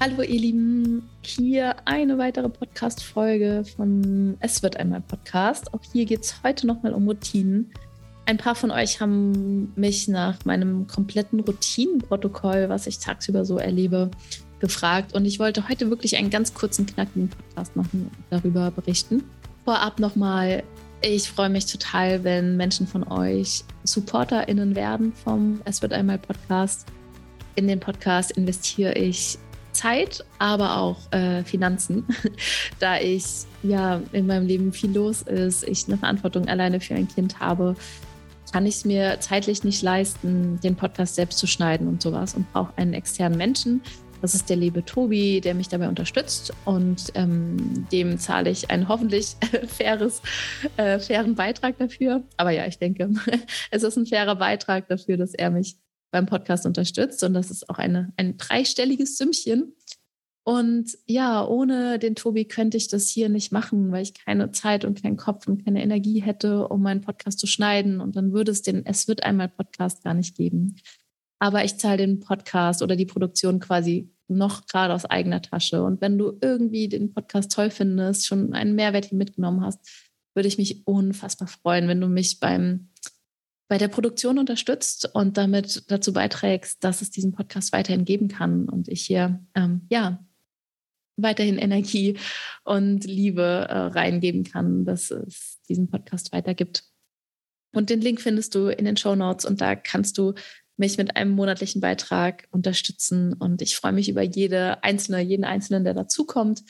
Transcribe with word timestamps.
Hallo 0.00 0.22
ihr 0.22 0.38
Lieben, 0.40 1.10
hier 1.22 1.74
eine 1.84 2.18
weitere 2.18 2.48
Podcast-Folge 2.48 3.64
von 3.76 4.36
Es 4.38 4.62
wird 4.62 4.76
einmal 4.76 5.00
Podcast. 5.00 5.74
Auch 5.74 5.80
hier 5.92 6.04
geht 6.04 6.20
es 6.20 6.36
heute 6.44 6.68
nochmal 6.68 6.94
um 6.94 7.08
Routinen. 7.08 7.72
Ein 8.24 8.36
paar 8.36 8.54
von 8.54 8.70
euch 8.70 9.00
haben 9.00 9.72
mich 9.74 10.06
nach 10.06 10.44
meinem 10.44 10.86
kompletten 10.86 11.40
Routinenprotokoll, 11.40 12.68
was 12.68 12.86
ich 12.86 13.00
tagsüber 13.00 13.44
so 13.44 13.58
erlebe, 13.58 14.12
gefragt. 14.60 15.14
Und 15.14 15.24
ich 15.24 15.40
wollte 15.40 15.68
heute 15.68 15.90
wirklich 15.90 16.16
einen 16.16 16.30
ganz 16.30 16.54
kurzen, 16.54 16.86
knackigen 16.86 17.30
Podcast 17.30 17.74
machen 17.74 18.08
und 18.16 18.24
darüber 18.30 18.70
berichten. 18.70 19.24
Vorab 19.64 19.98
nochmal, 19.98 20.62
ich 21.02 21.28
freue 21.28 21.50
mich 21.50 21.66
total, 21.66 22.22
wenn 22.22 22.56
Menschen 22.56 22.86
von 22.86 23.02
euch 23.02 23.64
SupporterInnen 23.82 24.76
werden 24.76 25.12
vom 25.12 25.60
Es 25.64 25.82
wird 25.82 25.92
einmal 25.92 26.18
Podcast. 26.18 26.86
In 27.56 27.66
den 27.66 27.80
Podcast 27.80 28.30
investiere 28.30 28.92
ich 28.92 29.36
Zeit, 29.78 30.24
aber 30.38 30.78
auch 30.78 31.12
äh, 31.12 31.44
Finanzen, 31.44 32.04
da 32.80 32.98
ich 32.98 33.24
ja 33.62 34.00
in 34.12 34.26
meinem 34.26 34.46
Leben 34.46 34.72
viel 34.72 34.92
los 34.92 35.22
ist, 35.22 35.66
ich 35.66 35.86
eine 35.86 35.96
Verantwortung 35.96 36.48
alleine 36.48 36.80
für 36.80 36.94
ein 36.94 37.06
Kind 37.06 37.38
habe, 37.38 37.76
kann 38.52 38.66
ich 38.66 38.76
es 38.76 38.84
mir 38.84 39.20
zeitlich 39.20 39.62
nicht 39.62 39.82
leisten, 39.82 40.58
den 40.62 40.74
Podcast 40.74 41.14
selbst 41.14 41.38
zu 41.38 41.46
schneiden 41.46 41.86
und 41.86 42.02
sowas 42.02 42.34
und 42.34 42.50
brauche 42.52 42.72
einen 42.76 42.94
externen 42.94 43.38
Menschen. 43.38 43.82
Das 44.20 44.34
ist 44.34 44.50
der 44.50 44.56
liebe 44.56 44.84
Tobi, 44.84 45.40
der 45.40 45.54
mich 45.54 45.68
dabei 45.68 45.88
unterstützt 45.88 46.52
und 46.64 47.12
ähm, 47.14 47.86
dem 47.92 48.18
zahle 48.18 48.50
ich 48.50 48.68
einen 48.68 48.88
hoffentlich 48.88 49.36
faires, 49.68 50.22
äh, 50.76 50.98
fairen 50.98 51.36
Beitrag 51.36 51.78
dafür. 51.78 52.24
Aber 52.36 52.50
ja, 52.50 52.66
ich 52.66 52.78
denke, 52.78 53.10
es 53.70 53.84
ist 53.84 53.96
ein 53.96 54.06
fairer 54.06 54.34
Beitrag 54.34 54.88
dafür, 54.88 55.18
dass 55.18 55.34
er 55.34 55.50
mich 55.50 55.76
beim 56.10 56.26
Podcast 56.26 56.66
unterstützt. 56.66 57.22
Und 57.24 57.34
das 57.34 57.50
ist 57.50 57.68
auch 57.68 57.78
eine, 57.78 58.12
ein 58.16 58.36
dreistelliges 58.36 59.16
Sümmchen. 59.16 59.74
Und 60.44 60.96
ja, 61.06 61.46
ohne 61.46 61.98
den 61.98 62.14
Tobi 62.14 62.46
könnte 62.46 62.78
ich 62.78 62.88
das 62.88 63.08
hier 63.10 63.28
nicht 63.28 63.52
machen, 63.52 63.92
weil 63.92 64.02
ich 64.02 64.14
keine 64.14 64.50
Zeit 64.50 64.86
und 64.86 65.02
keinen 65.02 65.18
Kopf 65.18 65.46
und 65.46 65.64
keine 65.64 65.82
Energie 65.82 66.22
hätte, 66.22 66.68
um 66.68 66.80
meinen 66.80 67.02
Podcast 67.02 67.38
zu 67.38 67.46
schneiden. 67.46 68.00
Und 68.00 68.16
dann 68.16 68.32
würde 68.32 68.52
es 68.52 68.62
den 68.62 68.86
Es 68.86 69.08
wird 69.08 69.24
einmal 69.24 69.50
Podcast 69.50 70.02
gar 70.02 70.14
nicht 70.14 70.36
geben. 70.36 70.76
Aber 71.38 71.64
ich 71.64 71.76
zahle 71.76 71.98
den 71.98 72.20
Podcast 72.20 72.82
oder 72.82 72.96
die 72.96 73.06
Produktion 73.06 73.60
quasi 73.60 74.10
noch 74.26 74.66
gerade 74.66 74.94
aus 74.94 75.04
eigener 75.04 75.42
Tasche. 75.42 75.82
Und 75.82 76.00
wenn 76.00 76.18
du 76.18 76.38
irgendwie 76.40 76.88
den 76.88 77.12
Podcast 77.12 77.52
toll 77.52 77.70
findest, 77.70 78.26
schon 78.26 78.54
einen 78.54 78.74
Mehrwert 78.74 79.06
hier 79.06 79.18
mitgenommen 79.18 79.60
hast, 79.60 79.80
würde 80.34 80.48
ich 80.48 80.58
mich 80.58 80.86
unfassbar 80.86 81.48
freuen, 81.48 81.88
wenn 81.88 82.00
du 82.00 82.08
mich 82.08 82.40
beim 82.40 82.88
bei 83.68 83.78
der 83.78 83.88
Produktion 83.88 84.38
unterstützt 84.38 85.10
und 85.14 85.36
damit 85.36 85.90
dazu 85.90 86.12
beiträgst, 86.12 86.82
dass 86.82 87.02
es 87.02 87.10
diesen 87.10 87.32
Podcast 87.32 87.72
weiterhin 87.72 88.04
geben 88.04 88.28
kann 88.28 88.68
und 88.68 88.88
ich 88.88 89.02
hier 89.02 89.44
ähm, 89.54 89.82
ja 89.90 90.24
weiterhin 91.16 91.58
Energie 91.58 92.18
und 92.64 93.04
Liebe 93.04 93.66
äh, 93.68 93.76
reingeben 93.76 94.44
kann, 94.44 94.84
dass 94.84 95.10
es 95.10 95.60
diesen 95.68 95.90
Podcast 95.90 96.32
weitergibt. 96.32 96.84
Und 97.74 97.90
den 97.90 98.00
Link 98.00 98.20
findest 98.20 98.54
du 98.54 98.68
in 98.68 98.84
den 98.84 98.96
Show 98.96 99.14
Notes 99.14 99.44
und 99.44 99.60
da 99.60 99.74
kannst 99.76 100.16
du 100.16 100.34
mich 100.78 100.96
mit 100.96 101.16
einem 101.16 101.32
monatlichen 101.32 101.80
Beitrag 101.80 102.46
unterstützen. 102.50 103.34
Und 103.34 103.60
ich 103.60 103.76
freue 103.76 103.92
mich 103.92 104.08
über 104.08 104.22
jede 104.22 104.82
einzelne, 104.84 105.20
jeden 105.20 105.44
Einzelnen, 105.44 105.84
der 105.84 105.92
dazukommt. 105.92 106.62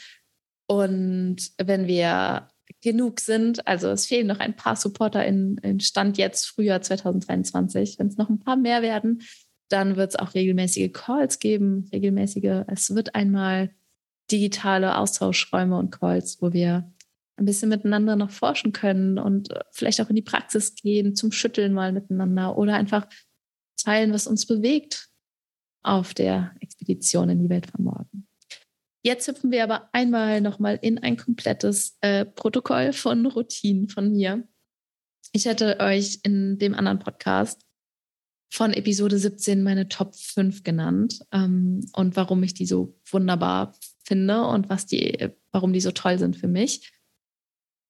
Und 0.66 1.36
wenn 1.58 1.86
wir 1.86 2.48
genug 2.82 3.20
sind. 3.20 3.66
Also 3.66 3.88
es 3.88 4.06
fehlen 4.06 4.26
noch 4.26 4.38
ein 4.38 4.56
paar 4.56 4.76
Supporter 4.76 5.24
in, 5.24 5.58
in 5.58 5.80
Stand 5.80 6.18
jetzt, 6.18 6.46
Frühjahr 6.46 6.80
2023. 6.80 7.98
Wenn 7.98 8.08
es 8.08 8.16
noch 8.16 8.28
ein 8.28 8.40
paar 8.40 8.56
mehr 8.56 8.82
werden, 8.82 9.22
dann 9.68 9.96
wird 9.96 10.10
es 10.10 10.16
auch 10.16 10.34
regelmäßige 10.34 10.92
Calls 10.92 11.38
geben, 11.38 11.88
regelmäßige, 11.92 12.64
es 12.68 12.94
wird 12.94 13.14
einmal 13.14 13.70
digitale 14.30 14.96
Austauschräume 14.96 15.78
und 15.78 15.90
Calls, 15.90 16.40
wo 16.40 16.52
wir 16.52 16.92
ein 17.36 17.44
bisschen 17.44 17.68
miteinander 17.68 18.16
noch 18.16 18.30
forschen 18.30 18.72
können 18.72 19.18
und 19.18 19.50
äh, 19.50 19.60
vielleicht 19.72 20.00
auch 20.00 20.10
in 20.10 20.16
die 20.16 20.22
Praxis 20.22 20.74
gehen, 20.74 21.14
zum 21.14 21.32
Schütteln 21.32 21.72
mal 21.72 21.92
miteinander 21.92 22.58
oder 22.58 22.74
einfach 22.74 23.06
teilen, 23.76 24.12
was 24.12 24.26
uns 24.26 24.46
bewegt 24.46 25.08
auf 25.82 26.14
der 26.14 26.54
Expedition 26.60 27.30
in 27.30 27.40
die 27.40 27.48
Welt 27.48 27.70
von 27.70 27.84
morgen. 27.84 28.17
Jetzt 29.02 29.28
hüpfen 29.28 29.50
wir 29.50 29.62
aber 29.62 29.88
einmal 29.92 30.40
nochmal 30.40 30.78
in 30.82 30.98
ein 30.98 31.16
komplettes 31.16 31.96
äh, 32.00 32.24
Protokoll 32.24 32.92
von 32.92 33.26
Routinen 33.26 33.88
von 33.88 34.10
mir. 34.10 34.46
Ich 35.32 35.44
hätte 35.44 35.78
euch 35.80 36.20
in 36.24 36.58
dem 36.58 36.74
anderen 36.74 36.98
Podcast 36.98 37.64
von 38.50 38.72
Episode 38.72 39.18
17 39.18 39.62
meine 39.62 39.88
Top 39.88 40.16
5 40.16 40.64
genannt 40.64 41.20
ähm, 41.32 41.86
und 41.92 42.16
warum 42.16 42.42
ich 42.42 42.54
die 42.54 42.66
so 42.66 42.98
wunderbar 43.10 43.74
finde 44.04 44.46
und 44.46 44.68
was 44.68 44.86
die, 44.86 45.28
warum 45.52 45.72
die 45.72 45.80
so 45.80 45.92
toll 45.92 46.18
sind 46.18 46.36
für 46.36 46.48
mich. 46.48 46.92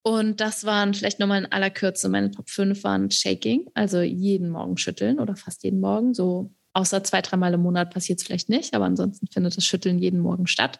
Und 0.05 0.41
das 0.41 0.65
waren 0.65 0.95
vielleicht 0.95 1.21
nochmal 1.21 1.45
in 1.45 1.53
aller 1.53 1.71
Kürze, 1.71 2.09
meine 2.09 2.31
Top 2.31 2.49
5 2.49 2.83
waren 2.85 3.11
Shaking, 3.11 3.69
also 3.75 4.01
jeden 4.01 4.51
Morgen 4.51 4.77
schütteln 4.77 5.21
oder 5.21 5.37
fast 5.37 5.65
jeden 5.65 5.81
Morgen, 5.81 6.15
so 6.15 6.55
außer 6.73 7.03
zwei, 7.05 7.23
dreimal 7.23 7.55
im 7.55 7.63
Monat 7.63 7.93
passiert 7.93 8.21
es 8.21 8.27
vielleicht 8.27 8.49
nicht, 8.49 8.75
aber 8.75 8.85
ansonsten 8.85 9.27
findet 9.27 9.57
das 9.57 9.65
Schütteln 9.65 9.99
jeden 9.99 10.21
Morgen 10.21 10.47
statt. 10.47 10.79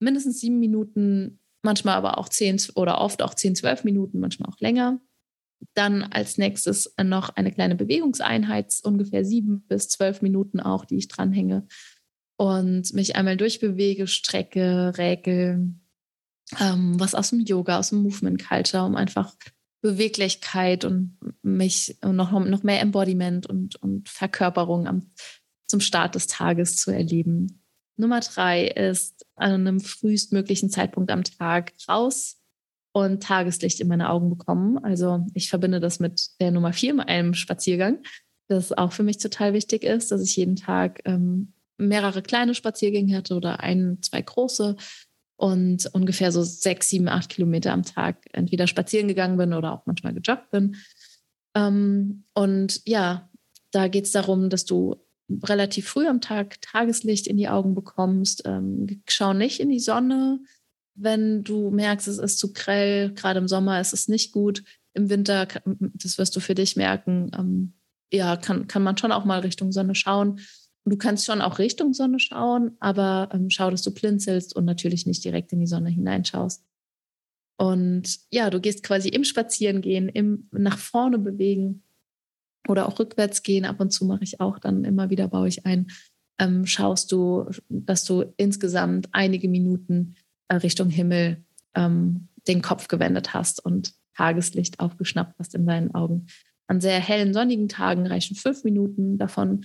Mindestens 0.00 0.40
sieben 0.40 0.58
Minuten, 0.58 1.40
manchmal 1.62 1.96
aber 1.96 2.18
auch 2.18 2.28
zehn 2.28 2.60
oder 2.74 3.00
oft 3.00 3.22
auch 3.22 3.34
zehn, 3.34 3.54
zwölf 3.54 3.84
Minuten, 3.84 4.20
manchmal 4.20 4.50
auch 4.50 4.60
länger. 4.60 5.00
Dann 5.74 6.02
als 6.02 6.38
nächstes 6.38 6.92
noch 7.00 7.30
eine 7.30 7.52
kleine 7.52 7.76
Bewegungseinheit, 7.76 8.74
ungefähr 8.82 9.24
sieben 9.24 9.64
bis 9.68 9.88
zwölf 9.88 10.22
Minuten 10.22 10.58
auch, 10.58 10.84
die 10.84 10.96
ich 10.96 11.08
dranhänge. 11.08 11.66
Und 12.36 12.92
mich 12.94 13.14
einmal 13.14 13.36
durchbewege, 13.36 14.08
strecke, 14.08 14.94
räkel, 14.98 15.74
ähm, 16.58 16.98
was 16.98 17.14
aus 17.14 17.30
dem 17.30 17.40
Yoga, 17.40 17.78
aus 17.78 17.90
dem 17.90 18.02
Movement 18.02 18.42
Culture, 18.42 18.84
um 18.84 18.96
einfach 18.96 19.34
Beweglichkeit 19.82 20.84
und 20.84 21.18
mich 21.42 21.98
noch, 22.02 22.30
noch 22.30 22.62
mehr 22.62 22.80
Embodiment 22.80 23.46
und, 23.46 23.76
und 23.76 24.08
Verkörperung 24.08 24.86
am, 24.86 25.10
zum 25.66 25.80
Start 25.80 26.14
des 26.14 26.28
Tages 26.28 26.76
zu 26.76 26.90
erleben. 26.92 27.62
Nummer 27.96 28.20
drei 28.20 28.66
ist 28.68 29.26
an 29.34 29.52
einem 29.52 29.80
frühestmöglichen 29.80 30.70
Zeitpunkt 30.70 31.10
am 31.10 31.24
Tag 31.24 31.72
raus 31.88 32.40
und 32.92 33.22
Tageslicht 33.22 33.80
in 33.80 33.88
meine 33.88 34.10
Augen 34.10 34.30
bekommen. 34.30 34.78
Also 34.78 35.26
ich 35.34 35.50
verbinde 35.50 35.80
das 35.80 35.98
mit 35.98 36.30
der 36.40 36.52
Nummer 36.52 36.72
vier, 36.72 36.98
einem 37.06 37.34
Spaziergang, 37.34 38.02
das 38.48 38.72
auch 38.72 38.92
für 38.92 39.02
mich 39.02 39.18
total 39.18 39.52
wichtig 39.52 39.82
ist, 39.82 40.12
dass 40.12 40.22
ich 40.22 40.36
jeden 40.36 40.56
Tag 40.56 41.00
ähm, 41.04 41.54
mehrere 41.76 42.22
kleine 42.22 42.54
Spaziergänge 42.54 43.16
hatte 43.16 43.34
oder 43.34 43.60
ein, 43.60 43.98
zwei 44.02 44.22
große 44.22 44.76
und 45.36 45.86
ungefähr 45.92 46.32
so 46.32 46.42
sechs, 46.42 46.88
sieben, 46.88 47.08
acht 47.08 47.28
Kilometer 47.28 47.72
am 47.72 47.82
Tag 47.82 48.28
entweder 48.32 48.66
spazieren 48.66 49.08
gegangen 49.08 49.36
bin 49.36 49.52
oder 49.52 49.72
auch 49.72 49.86
manchmal 49.86 50.14
gejoggt 50.14 50.50
bin. 50.50 50.76
Ähm, 51.54 52.24
und 52.34 52.82
ja, 52.86 53.30
da 53.70 53.88
geht 53.88 54.04
es 54.04 54.12
darum, 54.12 54.50
dass 54.50 54.64
du 54.64 54.96
relativ 55.42 55.88
früh 55.88 56.06
am 56.06 56.20
Tag 56.20 56.60
Tageslicht 56.60 57.26
in 57.26 57.36
die 57.36 57.48
Augen 57.48 57.74
bekommst. 57.74 58.42
Ähm, 58.44 59.02
schau 59.08 59.32
nicht 59.32 59.60
in 59.60 59.70
die 59.70 59.80
Sonne, 59.80 60.40
wenn 60.94 61.42
du 61.42 61.70
merkst, 61.70 62.08
es 62.08 62.18
ist 62.18 62.38
zu 62.38 62.52
grell. 62.52 63.12
Gerade 63.14 63.38
im 63.38 63.48
Sommer 63.48 63.80
ist 63.80 63.92
es 63.92 64.08
nicht 64.08 64.32
gut. 64.32 64.62
Im 64.94 65.08
Winter, 65.08 65.48
das 65.64 66.18
wirst 66.18 66.36
du 66.36 66.40
für 66.40 66.54
dich 66.54 66.76
merken, 66.76 67.30
ähm, 67.36 67.72
ja, 68.12 68.36
kann, 68.36 68.66
kann 68.66 68.82
man 68.82 68.98
schon 68.98 69.10
auch 69.10 69.24
mal 69.24 69.40
Richtung 69.40 69.72
Sonne 69.72 69.94
schauen. 69.94 70.40
Du 70.84 70.96
kannst 70.96 71.26
schon 71.26 71.40
auch 71.40 71.58
Richtung 71.58 71.94
Sonne 71.94 72.18
schauen, 72.18 72.76
aber 72.80 73.28
ähm, 73.32 73.50
schau, 73.50 73.70
dass 73.70 73.82
du 73.82 73.92
blinzelst 73.92 74.54
und 74.56 74.64
natürlich 74.64 75.06
nicht 75.06 75.24
direkt 75.24 75.52
in 75.52 75.60
die 75.60 75.66
Sonne 75.66 75.90
hineinschaust. 75.90 76.64
Und 77.56 78.18
ja, 78.30 78.50
du 78.50 78.60
gehst 78.60 78.82
quasi 78.82 79.08
im 79.08 79.24
Spazierengehen, 79.24 80.08
im 80.08 80.48
nach 80.50 80.78
vorne 80.78 81.18
bewegen 81.18 81.82
oder 82.68 82.88
auch 82.88 82.98
rückwärts 82.98 83.42
gehen. 83.42 83.64
Ab 83.64 83.80
und 83.80 83.92
zu 83.92 84.04
mache 84.04 84.24
ich 84.24 84.40
auch 84.40 84.58
dann 84.58 84.84
immer 84.84 85.10
wieder, 85.10 85.28
baue 85.28 85.48
ich 85.48 85.64
ein. 85.66 85.88
Ähm, 86.40 86.66
schaust 86.66 87.12
du, 87.12 87.48
dass 87.68 88.04
du 88.04 88.32
insgesamt 88.36 89.08
einige 89.12 89.48
Minuten 89.48 90.16
äh, 90.48 90.56
Richtung 90.56 90.90
Himmel 90.90 91.44
ähm, 91.74 92.28
den 92.48 92.62
Kopf 92.62 92.88
gewendet 92.88 93.34
hast 93.34 93.64
und 93.64 93.94
Tageslicht 94.16 94.80
aufgeschnappt 94.80 95.38
hast 95.38 95.54
in 95.54 95.66
deinen 95.66 95.94
Augen. 95.94 96.26
An 96.66 96.80
sehr 96.80 97.00
hellen, 97.00 97.34
sonnigen 97.34 97.68
Tagen 97.68 98.06
reichen 98.06 98.34
fünf 98.34 98.64
Minuten 98.64 99.18
davon. 99.18 99.64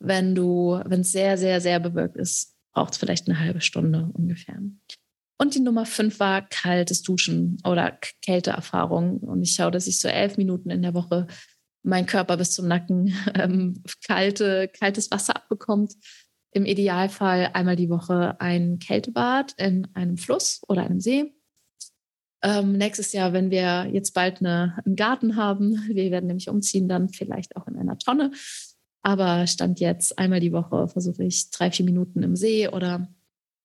Wenn 0.00 0.34
du, 0.34 0.80
wenn 0.84 1.00
es 1.00 1.12
sehr, 1.12 1.36
sehr, 1.38 1.60
sehr 1.60 1.80
bewölkt 1.80 2.16
ist, 2.16 2.56
braucht 2.72 2.92
es 2.92 2.98
vielleicht 2.98 3.28
eine 3.28 3.40
halbe 3.40 3.60
Stunde 3.60 4.10
ungefähr. 4.12 4.60
Und 5.40 5.54
die 5.54 5.60
Nummer 5.60 5.86
fünf 5.86 6.18
war 6.18 6.48
kaltes 6.48 7.02
Duschen 7.02 7.58
oder 7.64 7.98
Kälteerfahrung. 8.22 9.18
Und 9.18 9.42
ich 9.42 9.52
schaue, 9.52 9.70
dass 9.70 9.86
ich 9.86 10.00
so 10.00 10.08
elf 10.08 10.36
Minuten 10.36 10.70
in 10.70 10.82
der 10.82 10.94
Woche 10.94 11.26
mein 11.84 12.06
Körper 12.06 12.36
bis 12.36 12.52
zum 12.52 12.66
Nacken 12.66 13.14
ähm, 13.34 13.82
kalte, 14.06 14.68
kaltes 14.68 15.10
Wasser 15.10 15.36
abbekommt. 15.36 15.94
Im 16.50 16.64
Idealfall 16.64 17.50
einmal 17.52 17.76
die 17.76 17.90
Woche 17.90 18.40
ein 18.40 18.78
Kältebad 18.78 19.54
in 19.58 19.86
einem 19.94 20.16
Fluss 20.16 20.60
oder 20.66 20.84
einem 20.84 21.00
See. 21.00 21.32
Ähm, 22.42 22.72
nächstes 22.72 23.12
Jahr, 23.12 23.32
wenn 23.32 23.50
wir 23.50 23.88
jetzt 23.92 24.12
bald 24.12 24.40
eine, 24.40 24.78
einen 24.84 24.96
Garten 24.96 25.36
haben, 25.36 25.88
wir 25.88 26.10
werden 26.10 26.26
nämlich 26.26 26.48
umziehen, 26.48 26.88
dann 26.88 27.08
vielleicht 27.08 27.56
auch 27.56 27.66
in 27.68 27.76
einer 27.76 27.98
Tonne. 27.98 28.32
Aber 29.08 29.46
Stand 29.46 29.80
jetzt 29.80 30.18
einmal 30.18 30.38
die 30.38 30.52
Woche 30.52 30.86
versuche 30.86 31.24
ich 31.24 31.50
drei, 31.50 31.70
vier 31.70 31.86
Minuten 31.86 32.22
im 32.22 32.36
See 32.36 32.68
oder 32.68 33.08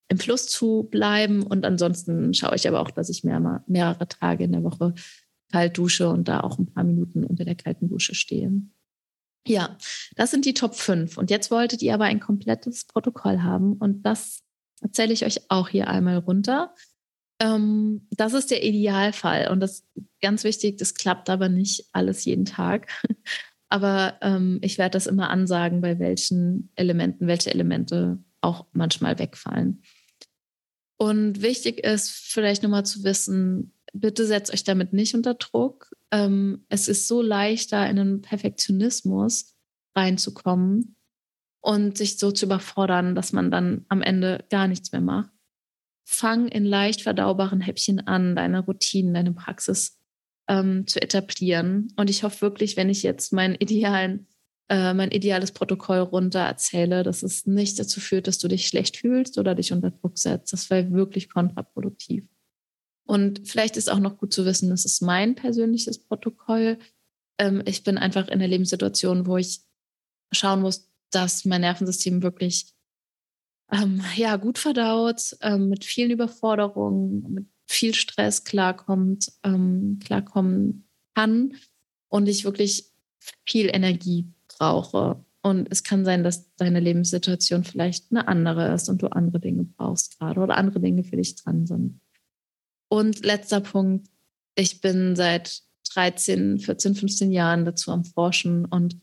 im 0.07 0.18
Fluss 0.18 0.48
zu 0.48 0.88
bleiben. 0.90 1.44
Und 1.44 1.66
ansonsten 1.66 2.34
schaue 2.34 2.56
ich 2.56 2.66
aber 2.66 2.80
auch, 2.80 2.92
dass 2.92 3.10
ich 3.10 3.25
mehr, 3.25 3.62
mehrere 3.68 4.07
Tage 4.07 4.45
in 4.45 4.54
der 4.54 4.63
Woche 4.63 4.94
kalt 5.51 5.78
dusche 5.78 6.07
und 6.07 6.30
da 6.30 6.40
auch 6.40 6.57
ein 6.57 6.68
paar 6.68 6.86
Minuten 6.86 7.25
unter 7.25 7.44
der 7.44 7.56
kalten 7.56 7.90
Dusche 7.90 8.16
stehe. 8.16 8.54
Ja, 9.45 9.78
das 10.16 10.31
sind 10.31 10.45
die 10.45 10.54
Top 10.54 10.75
5. 10.75 11.18
Und 11.18 11.30
jetzt 11.30 11.51
wolltet 11.51 11.81
ihr 11.81 11.94
aber 11.94 12.06
ein 12.06 12.22
komplettes 12.22 12.86
Protokoll 12.86 13.42
haben. 13.42 13.74
Und 13.74 14.04
das 14.04 14.44
erzähle 14.80 15.12
ich 15.12 15.25
euch 15.25 15.42
auch 15.50 15.68
hier 15.68 15.89
einmal 15.89 16.19
runter. 16.19 16.74
Ähm, 17.42 18.07
das 18.12 18.31
ist 18.31 18.50
der 18.50 18.63
Idealfall. 18.63 19.51
Und 19.51 19.60
das 19.60 19.80
ist 19.80 19.88
ganz 20.22 20.46
wichtig, 20.46 20.78
das 20.78 20.94
klappt 20.94 21.30
aber 21.30 21.50
nicht 21.50 21.89
alles 21.92 22.24
jeden 22.24 22.46
Tag. 22.46 22.88
Aber 23.74 24.20
ähm, 24.22 24.60
ich 24.62 24.78
werde 24.78 24.92
das 24.92 25.08
immer 25.08 25.31
ansagen, 25.31 25.81
bei 25.81 25.98
welchen 25.98 26.70
Elementen, 26.75 27.25
welche 27.25 27.50
Elemente 27.50 28.20
auch 28.40 28.68
manchmal 28.72 29.18
wegfallen. 29.18 29.81
Und 30.98 31.42
wichtig 31.42 31.84
ist 31.84 32.12
vielleicht 32.12 32.62
nochmal 32.62 32.86
zu 32.86 33.04
wissen, 33.04 33.74
bitte 33.92 34.28
setzt 34.28 34.54
euch 34.54 34.64
damit 34.64 34.94
nicht 34.94 35.16
unter 35.16 35.34
Druck. 35.34 35.92
Ähm, 36.12 36.68
es 36.70 36.88
ist 36.88 37.08
so 37.08 37.24
leichter, 37.24 37.90
in 37.90 37.98
einen 37.98 38.22
Perfektionismus 38.22 39.56
reinzukommen 39.96 40.96
und 41.60 41.98
sich 41.98 42.20
so 42.20 42.31
zu 42.31 42.46
überfordern, 42.46 43.16
dass 43.16 43.34
man 43.34 43.50
dann 43.50 43.86
am 43.90 44.04
Ende 44.04 44.46
gar 44.52 44.68
nichts 44.68 44.92
mehr 44.92 45.02
macht. 45.02 45.31
Fang 46.06 46.48
in 46.48 46.64
leicht 46.66 47.02
verdaubaren 47.02 47.60
Häppchen 47.60 48.06
an, 48.06 48.36
deine 48.36 48.60
Routinen, 48.60 49.16
deine 49.16 49.34
Praxis 49.34 50.00
ähm, 50.48 50.88
zu 50.88 51.01
etablieren. 51.01 51.94
Und 51.95 52.10
ich 52.10 52.24
hoffe 52.24 52.42
wirklich, 52.42 52.78
wenn 52.78 52.90
ich 52.90 53.04
jetzt 53.04 53.34
meinen 53.34 53.56
idealen, 53.56 54.28
äh, 54.69 54.94
mein 54.94 55.12
ideales 55.12 55.51
Protokoll 55.51 56.00
runter 56.00 56.42
erzähle, 56.42 57.04
dass 57.04 57.24
es 57.24 57.45
nicht 57.45 57.80
dazu 57.80 58.00
führt, 58.00 58.28
dass 58.28 58.40
du 58.40 58.48
dich 58.48 58.68
schlecht 58.68 58.98
fühlst 58.98 59.38
oder 59.38 59.56
dich 59.56 59.72
unter 59.72 59.92
Druck 59.92 60.18
setzt. 60.18 60.54
Das 60.54 60.69
wäre 60.69 60.92
wirklich 60.92 61.30
kontraproduktiv. 61.30 62.28
Und 63.06 63.48
vielleicht 63.48 63.78
ist 63.78 63.92
auch 63.92 64.00
noch 64.00 64.18
gut 64.18 64.34
zu 64.34 64.45
wissen, 64.45 64.69
das 64.69 64.86
ist 64.86 65.01
mein 65.01 65.36
persönliches 65.36 66.00
Protokoll. 66.00 66.78
Ähm, 67.38 67.62
ich 67.66 67.84
bin 67.84 67.98
einfach 67.98 68.28
in 68.28 68.39
der 68.39 68.48
Lebenssituation, 68.48 69.28
wo 69.28 69.38
ich 69.38 69.62
schauen 70.31 70.62
muss, 70.62 70.89
dass 71.12 71.46
mein 71.46 71.62
Nervensystem 71.62 72.24
wirklich 72.24 72.74
ähm, 73.72 74.04
ja, 74.16 74.36
gut 74.38 74.57
verdaut, 74.57 75.36
ähm, 75.42 75.69
mit 75.69 75.86
vielen 75.86 76.12
Überforderungen, 76.12 77.34
mit 77.34 77.48
viel 77.74 77.94
Stress 77.96 78.44
klarkommt, 78.44 79.31
ähm, 79.44 80.00
klarkommen 80.04 80.88
kann 81.16 81.56
und 82.10 82.28
ich 82.28 82.46
wirklich 82.46 82.92
viel 83.46 83.70
Energie 83.74 84.28
brauche. 84.48 85.24
Und 85.42 85.68
es 85.72 85.84
kann 85.84 86.06
sein, 86.06 86.24
dass 86.24 86.56
deine 86.56 86.80
Lebenssituation 86.80 87.64
vielleicht 87.64 88.12
eine 88.12 88.28
andere 88.28 88.74
ist 88.74 88.90
und 88.90 89.02
du 89.02 89.08
andere 89.08 89.40
Dinge 89.40 89.64
brauchst 89.64 90.18
gerade 90.18 90.40
oder 90.40 90.58
andere 90.58 90.80
Dinge 90.80 91.04
für 91.04 91.18
dich 91.18 91.36
dran 91.36 91.66
sind. 91.66 92.00
Und 92.88 93.25
letzter 93.25 93.60
Punkt, 93.60 94.08
ich 94.56 94.80
bin 94.80 95.16
seit 95.16 95.64
13, 95.94 96.60
14, 96.60 96.96
15 96.96 97.31
Jahren 97.31 97.66
dazu 97.66 97.92
am 97.92 98.06
Forschen 98.06 98.66
und 98.66 98.98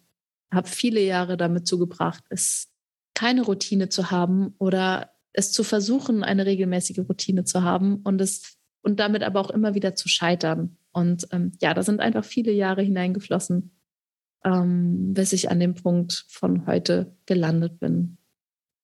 habe 0.50 0.68
viele 0.68 1.00
Jahre 1.00 1.36
damit 1.36 1.66
zugebracht, 1.66 2.24
es 2.30 2.68
keine 3.14 3.42
Routine 3.42 3.88
zu 3.88 4.10
haben 4.10 4.54
oder 4.58 5.10
es 5.32 5.52
zu 5.52 5.62
versuchen, 5.62 6.24
eine 6.24 6.46
regelmäßige 6.46 7.00
Routine 7.00 7.44
zu 7.44 7.62
haben 7.62 7.96
und 8.02 8.20
es 8.20 8.59
und 8.82 9.00
damit 9.00 9.22
aber 9.22 9.40
auch 9.40 9.50
immer 9.50 9.74
wieder 9.74 9.94
zu 9.94 10.08
scheitern. 10.08 10.76
Und 10.92 11.28
ähm, 11.32 11.52
ja, 11.60 11.74
da 11.74 11.82
sind 11.82 12.00
einfach 12.00 12.24
viele 12.24 12.52
Jahre 12.52 12.82
hineingeflossen, 12.82 13.70
ähm, 14.44 15.14
bis 15.14 15.32
ich 15.32 15.50
an 15.50 15.60
dem 15.60 15.74
Punkt 15.74 16.24
von 16.28 16.66
heute 16.66 17.16
gelandet 17.26 17.78
bin. 17.78 18.16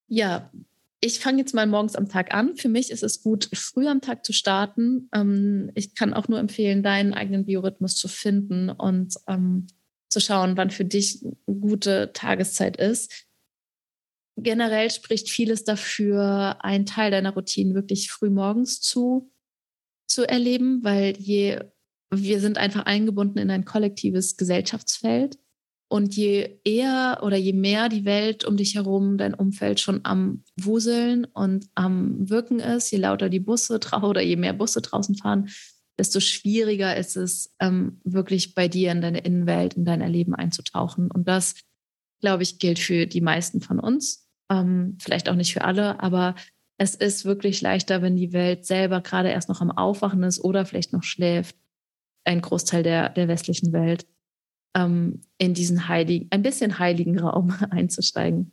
Ja, 0.09 0.51
ich 1.01 1.21
fange 1.21 1.39
jetzt 1.39 1.55
mal 1.55 1.67
morgens 1.67 1.95
am 1.95 2.09
Tag 2.09 2.35
an. 2.35 2.57
Für 2.57 2.69
mich 2.69 2.91
ist 2.91 3.03
es 3.03 3.23
gut, 3.23 3.51
früh 3.55 3.87
am 3.87 4.01
Tag 4.01 4.25
zu 4.25 4.33
starten. 4.33 5.09
Ähm, 5.15 5.71
ich 5.75 5.95
kann 5.95 6.15
auch 6.15 6.29
nur 6.29 6.39
empfehlen, 6.39 6.83
deinen 6.83 7.13
eigenen 7.13 7.45
Biorhythmus 7.45 7.97
zu 7.97 8.09
finden 8.09 8.71
und 8.71 9.15
ähm, 9.29 9.67
zu 10.09 10.21
schauen, 10.21 10.57
wann 10.57 10.71
für 10.71 10.85
dich 10.85 11.23
eine 11.23 11.59
gute 11.59 12.13
Tageszeit 12.13 12.77
ist. 12.77 13.27
Generell 14.39 14.91
spricht 14.91 15.29
vieles 15.29 15.65
dafür, 15.65 16.65
einen 16.65 16.87
Teil 16.87 17.11
deiner 17.11 17.35
Routine 17.35 17.75
wirklich 17.75 18.11
früh 18.11 18.31
morgens 18.31 18.81
zu, 18.81 19.31
zu 20.07 20.29
erleben, 20.29 20.83
weil 20.83 21.17
je, 21.19 21.61
wir 22.11 22.41
sind 22.41 22.59
einfach 22.59 22.85
eingebunden 22.85 23.39
in 23.39 23.51
ein 23.51 23.65
kollektives 23.65 24.37
Gesellschaftsfeld. 24.37 25.39
Und 25.89 26.17
je 26.17 26.59
eher 26.65 27.21
oder 27.23 27.37
je 27.37 27.53
mehr 27.53 27.89
die 27.89 28.05
Welt 28.05 28.45
um 28.45 28.57
dich 28.57 28.75
herum, 28.75 29.19
dein 29.19 29.35
Umfeld 29.35 29.79
schon 29.79 30.01
am 30.03 30.43
Wuseln 30.57 31.27
und 31.27 31.69
am 31.77 32.29
Wirken 32.29 32.59
ist, 32.59 32.91
je 32.91 32.99
lauter 32.99 33.29
die 33.29 33.39
Busse 33.39 33.79
oder 34.03 34.21
je 34.21 34.37
mehr 34.37 34.53
Busse 34.53 34.81
draußen 34.81 35.15
fahren, 35.17 35.49
desto 35.99 36.21
schwieriger 36.21 36.97
ist 36.97 37.17
es, 37.17 37.55
ähm, 37.61 38.01
wirklich 38.05 38.55
bei 38.55 38.69
dir 38.69 38.91
in 38.93 39.01
deine 39.01 39.21
Innenwelt, 39.21 39.75
in 39.75 39.85
dein 39.85 40.01
Erleben 40.01 40.35
einzutauchen. 40.35 41.11
Und 41.11 41.29
das, 41.29 41.55
glaube 42.21 42.43
ich, 42.43 42.59
gilt 42.59 42.79
für 42.79 43.07
die 43.07 43.21
meisten 43.21 43.61
von 43.61 43.79
uns. 43.79 44.29
Ähm, 44.51 44.99
vielleicht 45.01 45.29
auch 45.29 45.35
nicht 45.35 45.53
für 45.53 45.63
alle, 45.63 46.01
aber 46.01 46.35
es 46.79 46.95
ist 46.95 47.25
wirklich 47.25 47.61
leichter, 47.61 48.03
wenn 48.03 48.17
die 48.17 48.33
Welt 48.33 48.67
selber 48.67 49.01
gerade 49.01 49.31
erst 49.31 49.49
noch 49.49 49.61
am 49.61 49.71
Aufwachen 49.71 50.23
ist 50.23 50.41
oder 50.41 50.67
vielleicht 50.67 50.93
noch 50.93 51.03
schläft. 51.03 51.57
Ein 52.25 52.43
Großteil 52.43 52.83
der, 52.83 53.09
der 53.11 53.29
westlichen 53.29 53.73
Welt 53.73 54.07
ähm, 54.77 55.23
in 55.39 55.55
diesen 55.55 55.89
heiligen, 55.89 56.29
ein 56.31 56.43
bisschen 56.43 56.79
heiligen 56.79 57.19
Raum 57.19 57.55
einzusteigen. 57.71 58.53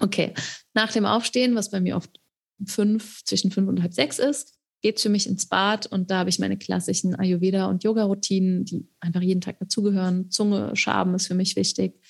Okay, 0.00 0.34
nach 0.74 0.92
dem 0.92 1.06
Aufstehen, 1.06 1.54
was 1.54 1.70
bei 1.70 1.80
mir 1.80 1.96
oft 1.96 2.20
fünf, 2.66 3.24
zwischen 3.24 3.50
fünf 3.50 3.68
und 3.68 3.82
halb 3.82 3.94
sechs 3.94 4.18
ist, 4.18 4.58
geht 4.80 4.96
es 4.96 5.02
für 5.02 5.08
mich 5.08 5.26
ins 5.26 5.46
Bad 5.46 5.86
und 5.86 6.10
da 6.10 6.18
habe 6.18 6.30
ich 6.30 6.38
meine 6.38 6.56
klassischen 6.56 7.16
Ayurveda- 7.16 7.68
und 7.68 7.82
Yoga-Routinen, 7.82 8.64
die 8.64 8.88
einfach 9.00 9.22
jeden 9.22 9.40
Tag 9.40 9.58
dazugehören. 9.58 10.30
Zunge 10.30 10.74
schaben 10.76 11.14
ist 11.14 11.26
für 11.26 11.34
mich 11.34 11.56
wichtig 11.56 12.00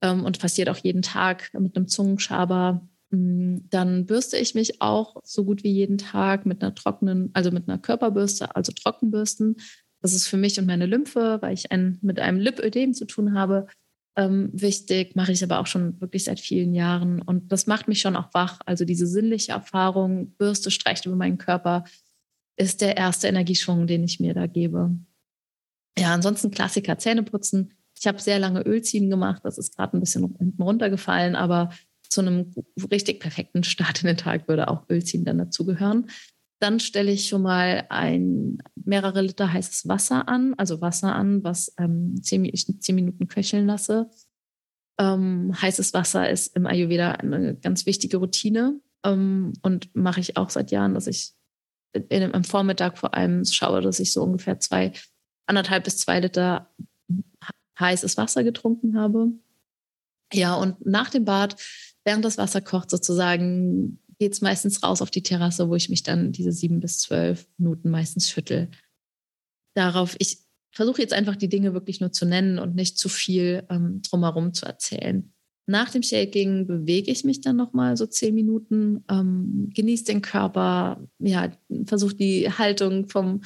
ähm, 0.00 0.24
und 0.24 0.38
passiert 0.38 0.68
auch 0.68 0.76
jeden 0.76 1.02
Tag 1.02 1.52
mit 1.58 1.76
einem 1.76 1.88
Zungenschaber. 1.88 2.88
Mm, 3.12 3.58
dann 3.68 4.06
bürste 4.06 4.38
ich 4.38 4.54
mich 4.54 4.80
auch 4.80 5.16
so 5.22 5.44
gut 5.44 5.62
wie 5.62 5.70
jeden 5.70 5.98
Tag 5.98 6.46
mit 6.46 6.62
einer 6.62 6.74
trockenen, 6.74 7.30
also 7.34 7.50
mit 7.50 7.68
einer 7.68 7.78
Körperbürste, 7.78 8.56
also 8.56 8.72
Trockenbürsten. 8.72 9.56
Das 10.00 10.14
ist 10.14 10.26
für 10.26 10.38
mich 10.38 10.58
und 10.58 10.66
meine 10.66 10.86
Lymphe, 10.86 11.38
weil 11.42 11.54
ich 11.54 11.70
ein, 11.70 11.98
mit 12.02 12.18
einem 12.18 12.40
Lipödem 12.40 12.94
zu 12.94 13.04
tun 13.04 13.34
habe, 13.34 13.66
ähm, 14.16 14.50
wichtig. 14.52 15.14
Mache 15.14 15.32
ich 15.32 15.44
aber 15.44 15.60
auch 15.60 15.66
schon 15.66 16.00
wirklich 16.00 16.24
seit 16.24 16.40
vielen 16.40 16.74
Jahren. 16.74 17.22
Und 17.22 17.52
das 17.52 17.66
macht 17.66 17.86
mich 17.86 18.00
schon 18.00 18.16
auch 18.16 18.32
wach. 18.32 18.60
Also 18.66 18.84
diese 18.84 19.06
sinnliche 19.06 19.52
Erfahrung, 19.52 20.32
Bürste 20.32 20.70
streicht 20.70 21.06
über 21.06 21.16
meinen 21.16 21.38
Körper, 21.38 21.84
ist 22.56 22.80
der 22.80 22.96
erste 22.96 23.28
Energieschwung, 23.28 23.86
den 23.86 24.04
ich 24.04 24.20
mir 24.20 24.34
da 24.34 24.46
gebe. 24.46 24.96
Ja, 25.98 26.14
ansonsten 26.14 26.50
Klassiker, 26.50 26.98
Zähne 26.98 27.22
putzen. 27.22 27.74
Ich 27.98 28.06
habe 28.06 28.20
sehr 28.20 28.38
lange 28.38 28.62
Ölziehen 28.62 29.10
gemacht. 29.10 29.42
Das 29.44 29.58
ist 29.58 29.76
gerade 29.76 29.96
ein 29.96 30.00
bisschen 30.00 30.34
hinten 30.38 30.62
runtergefallen, 30.62 31.36
aber 31.36 31.70
zu 32.12 32.20
einem 32.20 32.52
richtig 32.90 33.20
perfekten 33.20 33.64
Start 33.64 34.02
in 34.02 34.06
den 34.06 34.16
Tag 34.18 34.46
würde 34.46 34.68
auch 34.68 34.88
Ölziehen 34.90 35.24
dann 35.24 35.38
dazugehören. 35.38 36.10
Dann 36.60 36.78
stelle 36.78 37.10
ich 37.10 37.26
schon 37.28 37.42
mal 37.42 37.86
ein 37.88 38.58
mehrere 38.76 39.22
Liter 39.22 39.52
heißes 39.52 39.88
Wasser 39.88 40.28
an, 40.28 40.54
also 40.58 40.80
Wasser 40.80 41.14
an, 41.14 41.42
was 41.42 41.74
ähm, 41.78 42.22
zehn, 42.22 42.44
ich 42.44 42.66
zehn 42.80 42.94
Minuten 42.94 43.28
köcheln 43.28 43.66
lasse. 43.66 44.10
Ähm, 45.00 45.52
heißes 45.60 45.94
Wasser 45.94 46.28
ist 46.28 46.54
im 46.54 46.66
Ayurveda 46.66 47.12
eine 47.12 47.56
ganz 47.56 47.86
wichtige 47.86 48.18
Routine 48.18 48.78
ähm, 49.04 49.54
und 49.62 49.94
mache 49.96 50.20
ich 50.20 50.36
auch 50.36 50.50
seit 50.50 50.70
Jahren, 50.70 50.94
dass 50.94 51.06
ich 51.06 51.32
in, 51.94 52.34
am 52.34 52.44
Vormittag 52.44 52.98
vor 52.98 53.14
allem 53.14 53.44
schaue, 53.44 53.80
dass 53.80 54.00
ich 54.00 54.12
so 54.12 54.22
ungefähr 54.22 54.60
zwei, 54.60 54.92
anderthalb 55.46 55.84
bis 55.84 55.96
zwei 55.96 56.20
Liter 56.20 56.70
heißes 57.80 58.18
Wasser 58.18 58.44
getrunken 58.44 58.98
habe. 58.98 59.32
Ja, 60.32 60.54
und 60.54 60.84
nach 60.86 61.10
dem 61.10 61.24
Bad, 61.24 61.56
während 62.04 62.24
das 62.24 62.38
Wasser 62.38 62.60
kocht, 62.60 62.90
sozusagen 62.90 63.98
geht 64.18 64.34
es 64.34 64.40
meistens 64.40 64.82
raus 64.82 65.02
auf 65.02 65.10
die 65.10 65.22
Terrasse, 65.22 65.68
wo 65.68 65.74
ich 65.74 65.88
mich 65.88 66.02
dann 66.02 66.32
diese 66.32 66.52
sieben 66.52 66.80
bis 66.80 67.00
zwölf 67.00 67.48
Minuten 67.58 67.90
meistens 67.90 68.30
schüttel. 68.30 68.70
Darauf, 69.74 70.14
ich 70.18 70.38
versuche 70.70 71.02
jetzt 71.02 71.12
einfach 71.12 71.36
die 71.36 71.48
Dinge 71.48 71.74
wirklich 71.74 72.00
nur 72.00 72.12
zu 72.12 72.24
nennen 72.24 72.58
und 72.58 72.74
nicht 72.74 72.98
zu 72.98 73.08
viel 73.08 73.64
ähm, 73.68 74.00
drumherum 74.02 74.54
zu 74.54 74.66
erzählen. 74.66 75.32
Nach 75.66 75.90
dem 75.90 76.02
Shaking 76.02 76.66
bewege 76.66 77.10
ich 77.10 77.24
mich 77.24 77.40
dann 77.40 77.56
nochmal 77.56 77.96
so 77.96 78.06
zehn 78.06 78.34
Minuten, 78.34 79.04
ähm, 79.08 79.70
genieße 79.74 80.04
den 80.04 80.22
Körper, 80.22 81.06
ja, 81.18 81.52
versuche 81.86 82.14
die 82.14 82.50
Haltung 82.50 83.08
vom, 83.08 83.42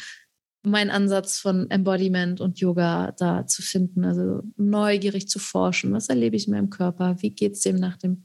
mein 0.62 0.90
Ansatz 0.90 1.38
von 1.38 1.70
Embodiment 1.70 2.40
und 2.40 2.58
Yoga 2.58 3.12
da 3.12 3.46
zu 3.46 3.62
finden, 3.62 4.04
also 4.04 4.42
neugierig 4.56 5.28
zu 5.28 5.38
forschen, 5.38 5.92
was 5.92 6.08
erlebe 6.08 6.36
ich 6.36 6.48
in 6.48 6.54
meinem 6.54 6.70
Körper, 6.70 7.16
wie 7.20 7.30
geht 7.30 7.52
es 7.52 7.60
dem 7.60 7.76
nach 7.76 7.96
dem 7.96 8.25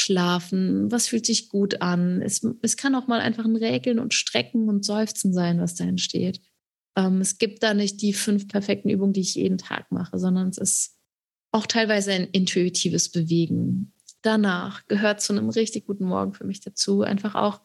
Schlafen, 0.00 0.90
was 0.90 1.08
fühlt 1.08 1.26
sich 1.26 1.48
gut 1.48 1.82
an. 1.82 2.22
Es, 2.22 2.46
es 2.62 2.76
kann 2.76 2.94
auch 2.94 3.06
mal 3.06 3.20
einfach 3.20 3.44
ein 3.44 3.56
Räkeln 3.56 3.98
und 3.98 4.14
Strecken 4.14 4.68
und 4.68 4.84
Seufzen 4.84 5.32
sein, 5.32 5.60
was 5.60 5.74
da 5.74 5.84
entsteht. 5.84 6.40
Ähm, 6.96 7.20
es 7.20 7.38
gibt 7.38 7.62
da 7.62 7.74
nicht 7.74 8.02
die 8.02 8.12
fünf 8.12 8.48
perfekten 8.48 8.88
Übungen, 8.88 9.12
die 9.12 9.20
ich 9.20 9.34
jeden 9.34 9.58
Tag 9.58 9.90
mache, 9.92 10.18
sondern 10.18 10.48
es 10.48 10.58
ist 10.58 10.98
auch 11.52 11.66
teilweise 11.66 12.12
ein 12.12 12.28
intuitives 12.28 13.10
Bewegen. 13.10 13.92
Danach 14.22 14.86
gehört 14.86 15.20
zu 15.20 15.32
einem 15.32 15.48
richtig 15.48 15.86
guten 15.86 16.04
Morgen 16.04 16.32
für 16.32 16.44
mich 16.44 16.60
dazu, 16.60 17.02
einfach 17.02 17.34
auch 17.34 17.60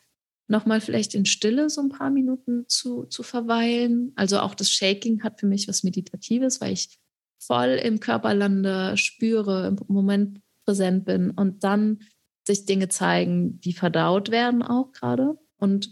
nochmal 0.48 0.82
vielleicht 0.82 1.16
in 1.16 1.26
Stille 1.26 1.70
so 1.70 1.82
ein 1.82 1.90
paar 1.90 2.10
Minuten 2.10 2.66
zu, 2.68 3.06
zu 3.06 3.24
verweilen. 3.24 4.12
Also 4.16 4.40
auch 4.40 4.56
das 4.56 4.70
Shaking 4.70 5.24
hat 5.24 5.40
für 5.40 5.48
mich 5.48 5.68
was 5.68 5.84
Meditatives, 5.84 6.62
weil 6.62 6.74
ich 6.74 7.00
voll 7.40 7.80
im 7.84 8.00
Körper 8.00 8.34
lande, 8.34 8.96
spüre, 8.98 9.68
im 9.68 9.80
Moment 9.88 10.42
präsent 10.66 11.06
bin 11.06 11.32
und 11.32 11.64
dann 11.64 12.00
sich 12.46 12.66
Dinge 12.66 12.90
zeigen, 12.90 13.60
die 13.62 13.74
verdaut 13.74 14.32
werden 14.32 14.62
auch 14.62 14.92
gerade. 14.92 15.38
Und 15.58 15.90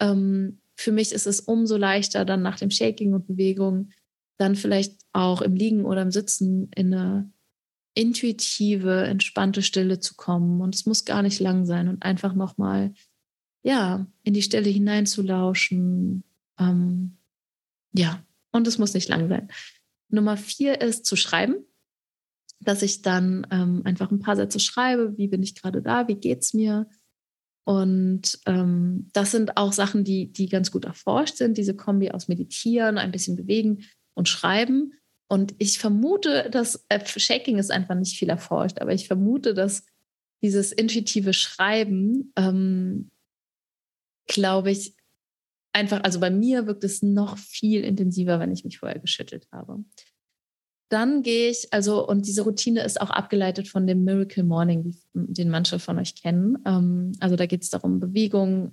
ähm, 0.00 0.60
für 0.76 0.92
mich 0.92 1.12
ist 1.12 1.26
es 1.26 1.40
umso 1.40 1.76
leichter, 1.76 2.24
dann 2.24 2.42
nach 2.42 2.58
dem 2.58 2.70
Shaking 2.70 3.14
und 3.14 3.26
Bewegung 3.26 3.90
dann 4.36 4.54
vielleicht 4.54 4.96
auch 5.12 5.42
im 5.42 5.54
Liegen 5.54 5.84
oder 5.84 6.02
im 6.02 6.12
Sitzen 6.12 6.70
in 6.74 6.94
eine 6.94 7.32
intuitive, 7.94 9.04
entspannte 9.04 9.62
Stille 9.62 9.98
zu 9.98 10.14
kommen. 10.14 10.60
Und 10.60 10.74
es 10.76 10.86
muss 10.86 11.04
gar 11.04 11.22
nicht 11.22 11.40
lang 11.40 11.66
sein 11.66 11.88
und 11.88 12.04
einfach 12.04 12.34
nochmal, 12.34 12.94
ja, 13.64 14.06
in 14.22 14.34
die 14.34 14.42
Stille 14.42 14.70
hineinzulauschen. 14.70 16.22
Ähm, 16.60 17.16
ja, 17.92 18.22
und 18.52 18.68
es 18.68 18.78
muss 18.78 18.94
nicht 18.94 19.08
lang 19.08 19.28
sein. 19.28 19.48
Nummer 20.10 20.36
vier 20.36 20.80
ist 20.80 21.04
zu 21.04 21.16
schreiben, 21.16 21.56
dass 22.60 22.82
ich 22.82 23.02
dann 23.02 23.46
ähm, 23.50 23.82
einfach 23.84 24.10
ein 24.10 24.20
paar 24.20 24.36
Sätze 24.36 24.60
schreibe. 24.60 25.16
Wie 25.16 25.28
bin 25.28 25.42
ich 25.42 25.54
gerade 25.54 25.82
da? 25.82 26.08
Wie 26.08 26.16
geht's 26.16 26.54
mir? 26.54 26.88
Und 27.64 28.38
ähm, 28.46 29.10
das 29.12 29.30
sind 29.30 29.56
auch 29.58 29.72
Sachen, 29.72 30.02
die, 30.02 30.32
die 30.32 30.48
ganz 30.48 30.70
gut 30.70 30.86
erforscht 30.86 31.36
sind, 31.36 31.58
diese 31.58 31.76
Kombi 31.76 32.10
aus 32.10 32.26
Meditieren, 32.26 32.96
ein 32.96 33.12
bisschen 33.12 33.36
bewegen 33.36 33.84
und 34.14 34.28
schreiben. 34.28 34.94
Und 35.28 35.54
ich 35.58 35.78
vermute, 35.78 36.48
dass 36.50 36.86
äh, 36.88 37.04
Shaking 37.04 37.58
ist 37.58 37.70
einfach 37.70 37.94
nicht 37.94 38.18
viel 38.18 38.30
erforscht, 38.30 38.80
aber 38.80 38.94
ich 38.94 39.06
vermute, 39.06 39.52
dass 39.52 39.84
dieses 40.42 40.72
intuitive 40.72 41.34
Schreiben, 41.34 42.32
ähm, 42.36 43.10
glaube 44.26 44.70
ich, 44.70 44.96
einfach, 45.74 46.02
also 46.04 46.20
bei 46.20 46.30
mir 46.30 46.66
wirkt 46.66 46.84
es 46.84 47.02
noch 47.02 47.36
viel 47.36 47.84
intensiver, 47.84 48.40
wenn 48.40 48.52
ich 48.52 48.64
mich 48.64 48.78
vorher 48.78 48.98
geschüttelt 48.98 49.46
habe. 49.52 49.84
Dann 50.88 51.22
gehe 51.22 51.50
ich, 51.50 51.72
also, 51.72 52.06
und 52.06 52.26
diese 52.26 52.42
Routine 52.42 52.82
ist 52.82 53.00
auch 53.00 53.10
abgeleitet 53.10 53.68
von 53.68 53.86
dem 53.86 54.04
Miracle 54.04 54.44
Morning, 54.44 54.96
den 55.12 55.50
manche 55.50 55.78
von 55.78 55.98
euch 55.98 56.14
kennen. 56.14 56.58
Ähm, 56.64 57.12
also 57.20 57.36
da 57.36 57.46
geht 57.46 57.62
es 57.62 57.70
darum, 57.70 58.00
Bewegung, 58.00 58.72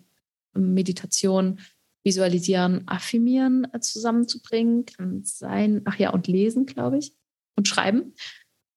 Meditation, 0.53 1.59
Visualisieren, 2.05 2.83
Affirmieren 2.87 3.67
äh, 3.73 3.79
zusammenzubringen. 3.79 4.85
Kann 4.85 5.23
sein, 5.23 5.81
ach 5.85 5.97
ja, 5.97 6.11
und 6.11 6.27
lesen, 6.27 6.65
glaube 6.65 6.99
ich, 6.99 7.13
und 7.57 7.67
schreiben. 7.67 8.13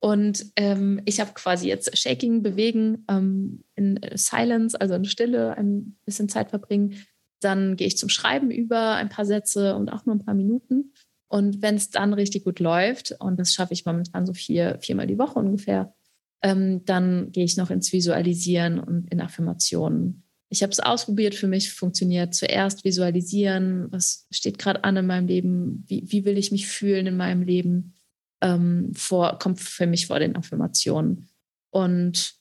Und 0.01 0.47
ähm, 0.57 1.01
ich 1.05 1.21
habe 1.21 1.33
quasi 1.35 1.69
jetzt 1.69 1.97
Shaking, 1.97 2.43
Bewegen, 2.43 3.05
ähm, 3.09 3.65
in 3.75 4.01
Silence, 4.15 4.81
also 4.81 4.95
in 4.95 5.05
Stille, 5.05 5.57
ein 5.57 5.97
bisschen 6.05 6.29
Zeit 6.29 6.51
verbringen. 6.51 7.05
Dann 7.41 7.77
gehe 7.77 7.87
ich 7.87 7.99
zum 7.99 8.09
Schreiben 8.09 8.51
über, 8.51 8.95
ein 8.95 9.09
paar 9.09 9.27
Sätze 9.27 9.77
und 9.77 9.91
auch 9.91 10.07
nur 10.07 10.15
ein 10.15 10.25
paar 10.25 10.35
Minuten. 10.35 10.93
Und 11.29 11.63
wenn 11.63 11.77
es 11.77 11.91
dann 11.91 12.15
richtig 12.15 12.45
gut 12.45 12.59
läuft, 12.59 13.15
und 13.21 13.39
das 13.39 13.53
schaffe 13.53 13.75
ich 13.75 13.85
momentan 13.85 14.27
so 14.27 14.33
vier, 14.33 14.79
viermal 14.81 15.07
die 15.07 15.19
Woche 15.19 15.39
ungefähr, 15.39 15.95
ähm, 16.43 16.85
dann 16.85 17.33
gehe 17.33 17.45
ich 17.45 17.57
noch 17.57 17.71
ins 17.71 17.93
Visualisieren 17.93 18.79
und 18.79 19.13
in 19.13 19.21
Affirmationen 19.21 20.25
ich 20.51 20.63
habe 20.63 20.73
es 20.73 20.81
ausprobiert, 20.81 21.35
für 21.35 21.47
mich 21.47 21.73
funktioniert 21.73 22.35
zuerst 22.35 22.85
visualisieren, 22.85 23.93
was 23.93 24.27
steht 24.31 24.59
gerade 24.59 24.83
an 24.85 24.97
in 24.97 25.07
meinem 25.07 25.27
Leben, 25.27 25.85
wie, 25.87 26.05
wie 26.07 26.25
will 26.25 26.39
ich 26.39 26.53
mich 26.53 26.67
fühlen 26.67 27.07
in 27.07 27.17
meinem 27.17 27.43
Leben, 27.43 27.95
ähm, 28.41 28.93
vor, 28.95 29.39
kommt 29.39 29.61
für 29.61 29.87
mich 29.87 30.07
vor 30.07 30.19
den 30.19 30.37
Affirmationen. 30.37 31.29
Und 31.71 32.35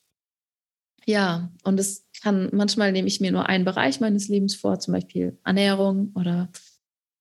ja, 1.05 1.51
und 1.63 1.79
es 1.79 2.05
kann, 2.21 2.49
manchmal 2.53 2.91
nehme 2.91 3.07
ich 3.07 3.19
mir 3.19 3.31
nur 3.31 3.47
einen 3.47 3.65
Bereich 3.65 3.99
meines 3.99 4.27
Lebens 4.29 4.55
vor, 4.55 4.79
zum 4.79 4.93
Beispiel 4.93 5.37
Ernährung 5.43 6.11
oder 6.15 6.49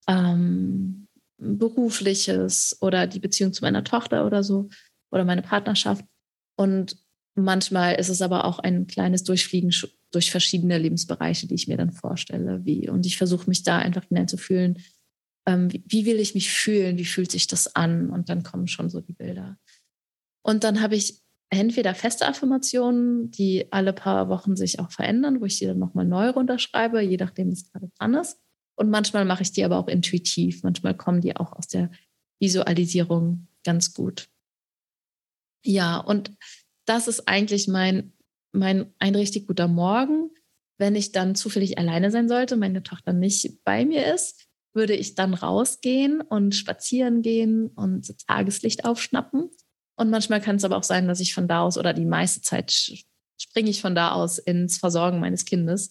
ähm, 0.07 1.06
berufliches 1.37 2.77
oder 2.81 3.07
die 3.07 3.19
Beziehung 3.19 3.53
zu 3.53 3.63
meiner 3.63 3.83
Tochter 3.83 4.25
oder 4.25 4.43
so 4.43 4.69
oder 5.11 5.25
meine 5.25 5.41
Partnerschaft. 5.41 6.03
Und 6.55 6.97
manchmal 7.35 7.95
ist 7.95 8.09
es 8.09 8.21
aber 8.21 8.45
auch 8.45 8.59
ein 8.59 8.87
kleines 8.87 9.23
Durchfliegen 9.23 9.71
durch 10.11 10.31
verschiedene 10.31 10.77
Lebensbereiche, 10.77 11.47
die 11.47 11.55
ich 11.55 11.67
mir 11.67 11.77
dann 11.77 11.91
vorstelle. 11.91 12.65
Wie, 12.65 12.89
und 12.89 13.05
ich 13.05 13.17
versuche 13.17 13.49
mich 13.49 13.63
da 13.63 13.77
einfach 13.77 14.05
hineinzufühlen, 14.05 14.79
ähm, 15.47 15.71
wie, 15.71 15.83
wie, 15.87 16.05
will 16.05 16.19
ich 16.19 16.33
mich 16.33 16.51
fühlen, 16.51 16.97
wie 16.97 17.05
fühlt 17.05 17.31
sich 17.31 17.47
das 17.47 17.75
an? 17.75 18.09
Und 18.09 18.29
dann 18.29 18.43
kommen 18.43 18.67
schon 18.67 18.89
so 18.89 19.01
die 19.01 19.13
Bilder. 19.13 19.57
Und 20.43 20.63
dann 20.63 20.81
habe 20.81 20.95
ich 20.95 21.21
entweder 21.49 21.95
feste 21.95 22.27
Affirmationen, 22.27 23.31
die 23.31 23.71
alle 23.71 23.93
paar 23.93 24.29
Wochen 24.29 24.55
sich 24.55 24.79
auch 24.79 24.91
verändern, 24.91 25.39
wo 25.39 25.45
ich 25.45 25.57
die 25.59 25.65
dann 25.65 25.79
nochmal 25.79 26.05
neu 26.05 26.29
runterschreibe, 26.29 27.01
je 27.01 27.17
nachdem, 27.17 27.51
was 27.51 27.71
gerade 27.71 27.89
dran 27.97 28.15
ist. 28.15 28.39
Und 28.77 28.89
manchmal 28.89 29.25
mache 29.25 29.41
ich 29.41 29.51
die 29.51 29.65
aber 29.65 29.77
auch 29.77 29.87
intuitiv. 29.87 30.63
Manchmal 30.63 30.95
kommen 30.95 31.19
die 31.19 31.35
auch 31.35 31.51
aus 31.53 31.67
der 31.67 31.91
Visualisierung 32.39 33.47
ganz 33.63 33.93
gut. 33.93 34.29
Ja, 35.65 35.97
und 35.97 36.31
das 36.85 37.07
ist 37.07 37.27
eigentlich 37.27 37.67
mein 37.67 38.13
mein 38.53 38.93
ein 38.99 39.15
richtig 39.15 39.47
guter 39.47 39.67
Morgen. 39.67 40.31
Wenn 40.79 40.95
ich 40.95 41.11
dann 41.11 41.35
zufällig 41.35 41.77
alleine 41.77 42.11
sein 42.11 42.29
sollte, 42.29 42.55
meine 42.55 42.83
Tochter 42.83 43.13
nicht 43.13 43.63
bei 43.63 43.83
mir 43.83 44.13
ist, 44.13 44.47
würde 44.73 44.93
ich 44.93 45.15
dann 45.15 45.33
rausgehen 45.33 46.21
und 46.21 46.53
spazieren 46.53 47.23
gehen 47.23 47.67
und 47.67 48.15
Tageslicht 48.27 48.85
aufschnappen. 48.85 49.49
Und 49.95 50.11
manchmal 50.11 50.39
kann 50.39 50.57
es 50.57 50.63
aber 50.63 50.77
auch 50.77 50.83
sein, 50.83 51.07
dass 51.07 51.19
ich 51.19 51.33
von 51.33 51.47
da 51.47 51.61
aus 51.61 51.79
oder 51.79 51.93
die 51.93 52.05
meiste 52.05 52.41
Zeit 52.41 52.71
springe 53.39 53.69
ich 53.69 53.81
von 53.81 53.95
da 53.95 54.11
aus 54.11 54.37
ins 54.37 54.77
Versorgen 54.77 55.19
meines 55.19 55.45
Kindes 55.45 55.89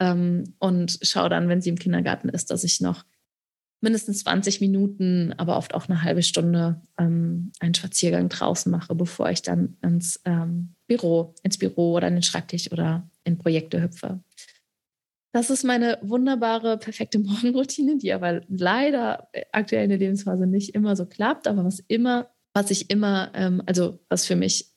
ähm, 0.00 0.54
und 0.58 0.98
schaue 1.02 1.28
dann, 1.28 1.48
wenn 1.48 1.60
sie 1.60 1.70
im 1.70 1.78
Kindergarten 1.78 2.28
ist, 2.28 2.50
dass 2.50 2.64
ich 2.64 2.80
noch 2.80 3.04
mindestens 3.80 4.24
20 4.24 4.60
Minuten, 4.60 5.32
aber 5.36 5.56
oft 5.56 5.74
auch 5.74 5.88
eine 5.88 6.02
halbe 6.02 6.22
Stunde 6.22 6.82
ähm, 6.98 7.52
einen 7.60 7.74
Spaziergang 7.74 8.28
draußen 8.28 8.70
mache, 8.70 8.94
bevor 8.94 9.30
ich 9.30 9.42
dann 9.42 9.76
ins 9.82 10.20
ähm, 10.24 10.74
Büro, 10.86 11.34
ins 11.42 11.58
Büro 11.58 11.94
oder 11.94 12.06
an 12.06 12.14
den 12.14 12.22
Schreibtisch 12.22 12.70
oder 12.72 13.08
in 13.24 13.38
Projekte 13.38 13.80
hüpfe. 13.80 14.20
Das 15.32 15.48
ist 15.48 15.64
meine 15.64 15.98
wunderbare, 16.02 16.76
perfekte 16.78 17.18
Morgenroutine, 17.20 17.98
die 17.98 18.12
aber 18.12 18.42
leider 18.48 19.28
aktuell 19.52 19.84
in 19.84 19.90
der 19.90 19.98
Lebensphase 19.98 20.46
nicht 20.46 20.74
immer 20.74 20.96
so 20.96 21.06
klappt, 21.06 21.46
aber 21.46 21.64
was 21.64 21.80
immer, 21.80 22.30
was 22.52 22.70
ich 22.70 22.90
immer, 22.90 23.30
ähm, 23.34 23.62
also 23.66 24.00
was 24.08 24.26
für 24.26 24.36
mich 24.36 24.72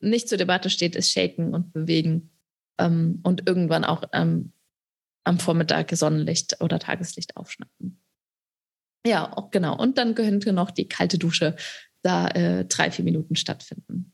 nicht 0.00 0.28
zur 0.28 0.38
Debatte 0.38 0.70
steht, 0.70 0.96
ist 0.96 1.12
Shaken 1.12 1.54
und 1.54 1.72
Bewegen 1.72 2.30
ähm, 2.78 3.20
und 3.22 3.46
irgendwann 3.46 3.84
auch 3.84 4.02
ähm, 4.12 4.52
am 5.28 5.38
Vormittag 5.38 5.94
Sonnenlicht 5.94 6.60
oder 6.60 6.78
Tageslicht 6.78 7.36
aufschnappen. 7.36 8.00
Ja, 9.06 9.36
auch 9.36 9.50
genau. 9.50 9.76
Und 9.78 9.98
dann 9.98 10.14
könnte 10.14 10.52
noch 10.52 10.70
die 10.70 10.88
kalte 10.88 11.18
Dusche 11.18 11.56
da 12.02 12.28
äh, 12.28 12.64
drei, 12.64 12.90
vier 12.90 13.04
Minuten 13.04 13.36
stattfinden. 13.36 14.12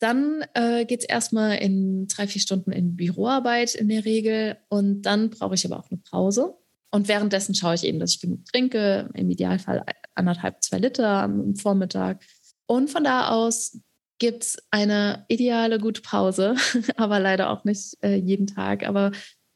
Dann 0.00 0.44
äh, 0.54 0.84
geht 0.84 1.00
es 1.00 1.06
erstmal 1.06 1.56
in 1.58 2.06
drei, 2.06 2.28
vier 2.28 2.40
Stunden 2.40 2.70
in 2.70 2.96
Büroarbeit 2.96 3.74
in 3.74 3.88
der 3.88 4.04
Regel. 4.04 4.56
Und 4.68 5.02
dann 5.02 5.30
brauche 5.30 5.54
ich 5.54 5.66
aber 5.66 5.78
auch 5.78 5.90
eine 5.90 6.00
Pause. 6.00 6.54
Und 6.90 7.08
währenddessen 7.08 7.54
schaue 7.54 7.74
ich 7.74 7.84
eben, 7.84 7.98
dass 7.98 8.14
ich 8.14 8.20
genug 8.20 8.44
trinke, 8.46 9.10
im 9.14 9.30
Idealfall 9.30 9.84
anderthalb, 10.14 10.62
zwei 10.62 10.78
Liter 10.78 11.22
am 11.22 11.56
Vormittag. 11.56 12.24
Und 12.66 12.88
von 12.90 13.04
da 13.04 13.28
aus 13.28 13.80
gibt 14.18 14.44
es 14.44 14.58
eine 14.70 15.24
ideale 15.28 15.78
gute 15.78 16.00
Pause, 16.00 16.56
aber 16.96 17.20
leider 17.20 17.50
auch 17.50 17.64
nicht 17.64 17.96
äh, 18.02 18.16
jeden 18.16 18.46
Tag. 18.46 18.86
Aber 18.86 19.12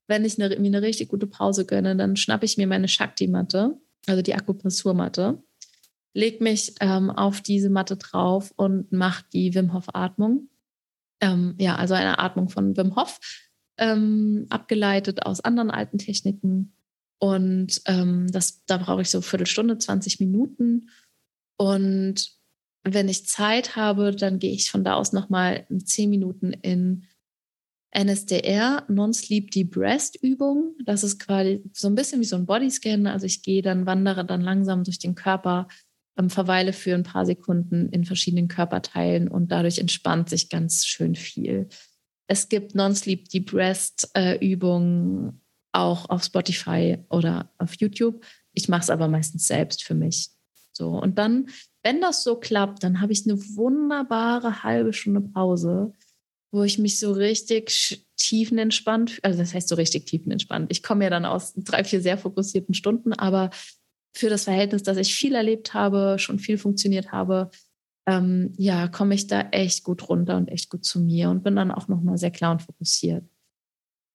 wenn 0.09 0.25
ich 0.25 0.42
eine, 0.42 0.59
mir 0.59 0.66
eine 0.68 0.82
richtig 0.82 1.09
gute 1.09 1.26
Pause 1.26 1.64
gönne, 1.64 1.97
dann 1.97 2.16
schnappe 2.16 2.44
ich 2.44 2.56
mir 2.56 2.66
meine 2.66 2.88
Shakti-Matte 2.88 3.78
also 4.06 4.23
die 4.23 4.35
Akupressurmatte, 4.35 5.42
leg 6.14 6.40
mich 6.40 6.75
ähm, 6.80 7.11
auf 7.11 7.40
diese 7.40 7.71
Matte 7.71 7.97
drauf 7.97 8.52
und 8.56 8.92
mache 8.92 9.25
die 9.32 9.54
Wim 9.54 9.73
Hof 9.73 9.87
Atmung. 9.94 10.49
Ähm, 11.21 11.54
ja, 11.59 11.76
also 11.76 11.94
eine 11.94 12.18
Atmung 12.18 12.49
von 12.49 12.76
Wim 12.76 12.97
Hof, 12.97 13.18
ähm, 13.78 14.47
abgeleitet 14.50 15.25
aus 15.25 15.40
anderen 15.40 15.71
alten 15.71 15.99
Techniken. 15.99 16.75
Und 17.18 17.80
ähm, 17.87 18.26
das, 18.30 18.64
da 18.64 18.78
brauche 18.78 19.02
ich 19.02 19.11
so 19.11 19.18
eine 19.18 19.23
Viertelstunde, 19.23 19.78
20 19.78 20.18
Minuten. 20.18 20.90
Und 21.56 22.32
wenn 22.82 23.09
ich 23.09 23.28
Zeit 23.28 23.76
habe, 23.76 24.11
dann 24.11 24.40
gehe 24.40 24.52
ich 24.52 24.71
von 24.71 24.82
da 24.82 24.94
aus 24.94 25.12
nochmal 25.12 25.66
10 25.73 26.11
Minuten 26.11 26.52
in 26.52 27.04
NSDR, 27.92 28.84
Non-Sleep 28.88 29.50
Deep 29.50 29.70
Breast 29.70 30.16
Übung. 30.22 30.75
Das 30.84 31.04
ist 31.04 31.18
quasi 31.18 31.62
so 31.72 31.88
ein 31.88 31.94
bisschen 31.94 32.20
wie 32.20 32.26
so 32.26 32.37
ein 32.37 32.46
Bodyscan. 32.46 33.06
Also 33.06 33.26
ich 33.26 33.42
gehe 33.42 33.62
dann, 33.62 33.87
wandere 33.87 34.25
dann 34.25 34.40
langsam 34.40 34.82
durch 34.82 34.99
den 34.99 35.14
Körper, 35.14 35.68
ähm, 36.18 36.30
verweile 36.30 36.72
für 36.72 36.94
ein 36.94 37.02
paar 37.02 37.26
Sekunden 37.26 37.88
in 37.90 38.04
verschiedenen 38.04 38.49
Körperteilen 38.49 39.28
und 39.28 39.52
dadurch 39.52 39.78
entspannt 39.78 40.30
sich 40.30 40.49
ganz 40.49 40.87
schön 40.87 41.14
viel. 41.14 41.68
Es 42.26 42.49
gibt 42.49 42.75
Non-Sleep 42.75 43.28
Deep 43.28 43.52
Rest 43.52 44.11
äh, 44.14 44.38
Übungen 44.38 45.42
auch 45.72 46.08
auf 46.08 46.25
Spotify 46.25 46.99
oder 47.11 47.50
auf 47.58 47.75
YouTube. 47.75 48.25
Ich 48.52 48.68
mache 48.68 48.82
es 48.82 48.90
aber 48.90 49.08
meistens 49.08 49.46
selbst 49.46 49.84
für 49.84 49.94
mich. 49.94 50.30
So 50.72 50.90
und 50.90 51.18
dann, 51.18 51.49
wenn 51.82 52.00
das 52.00 52.25
so 52.25 52.37
klappt, 52.37 52.82
dann 52.82 53.00
habe 53.02 53.12
ich 53.12 53.26
eine 53.26 53.38
wunderbare 53.38 54.62
halbe 54.62 54.92
Stunde 54.94 55.20
Pause, 55.20 55.92
wo 56.52 56.62
ich 56.62 56.78
mich 56.78 56.99
so 56.99 57.12
richtig 57.12 58.06
tiefenentspannt, 58.16 59.18
also 59.23 59.38
das 59.38 59.54
heißt 59.54 59.68
so 59.68 59.75
richtig 59.75 60.06
tiefenentspannt. 60.06 60.71
Ich 60.71 60.82
komme 60.82 61.04
ja 61.04 61.11
dann 61.11 61.25
aus 61.25 61.54
drei, 61.56 61.82
vier 61.82 62.02
sehr 62.02 62.18
fokussierten 62.18 62.75
Stunden, 62.75 63.14
aber 63.14 63.50
für 64.14 64.28
das 64.28 64.44
Verhältnis, 64.44 64.82
dass 64.82 64.99
ich 64.99 65.14
viel 65.14 65.35
erlebt 65.35 65.73
habe, 65.73 66.18
schon 66.18 66.38
viel 66.38 66.59
funktioniert 66.59 67.11
habe, 67.11 67.50
ähm, 68.06 68.52
ja, 68.59 68.88
komme 68.88 69.14
ich 69.14 69.26
da 69.28 69.49
echt 69.50 69.82
gut 69.82 70.09
runter 70.09 70.37
und 70.37 70.49
echt 70.49 70.68
gut 70.71 70.85
zu 70.85 71.00
mir 71.00 71.30
und 71.30 71.42
bin 71.42 71.56
dann 71.56 71.71
auch 71.71 71.88
nochmal 71.88 72.18
sehr 72.18 72.30
klar 72.30 72.52
und 72.52 72.62
fokussiert. 72.62 73.25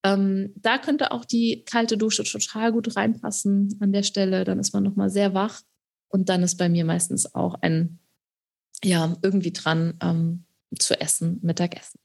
Ähm, 0.05 0.53
da 0.55 0.77
könnte 0.77 1.11
auch 1.11 1.25
die 1.25 1.63
kalte 1.65 1.97
Dusche 1.97 2.23
total 2.23 2.71
gut 2.71 2.95
reinpassen 2.95 3.77
an 3.79 3.91
der 3.91 4.03
Stelle. 4.03 4.43
Dann 4.43 4.59
ist 4.59 4.73
man 4.73 4.83
nochmal 4.83 5.09
sehr 5.09 5.33
wach 5.33 5.61
und 6.09 6.29
dann 6.29 6.43
ist 6.43 6.57
bei 6.57 6.69
mir 6.69 6.85
meistens 6.85 7.33
auch 7.33 7.55
ein, 7.61 7.99
ja, 8.83 9.17
irgendwie 9.23 9.53
dran 9.53 9.95
ähm, 10.01 10.45
zu 10.77 10.99
essen, 10.99 11.39
Mittagessen. 11.41 11.99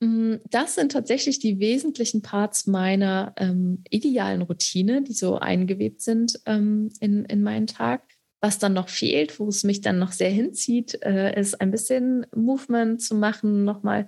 Mm, 0.00 0.36
das 0.50 0.76
sind 0.76 0.92
tatsächlich 0.92 1.38
die 1.40 1.58
wesentlichen 1.58 2.22
Parts 2.22 2.66
meiner 2.66 3.34
ähm, 3.36 3.82
idealen 3.90 4.42
Routine, 4.42 5.02
die 5.02 5.12
so 5.12 5.38
eingewebt 5.38 6.00
sind 6.02 6.40
ähm, 6.46 6.90
in, 7.00 7.24
in 7.24 7.42
meinen 7.42 7.66
Tag. 7.66 8.02
Was 8.40 8.60
dann 8.60 8.74
noch 8.74 8.88
fehlt, 8.88 9.40
wo 9.40 9.48
es 9.48 9.64
mich 9.64 9.80
dann 9.80 9.98
noch 9.98 10.12
sehr 10.12 10.30
hinzieht, 10.30 11.02
äh, 11.02 11.38
ist 11.38 11.60
ein 11.60 11.72
bisschen 11.72 12.24
Movement 12.34 13.02
zu 13.02 13.16
machen. 13.16 13.64
Nochmal 13.64 14.06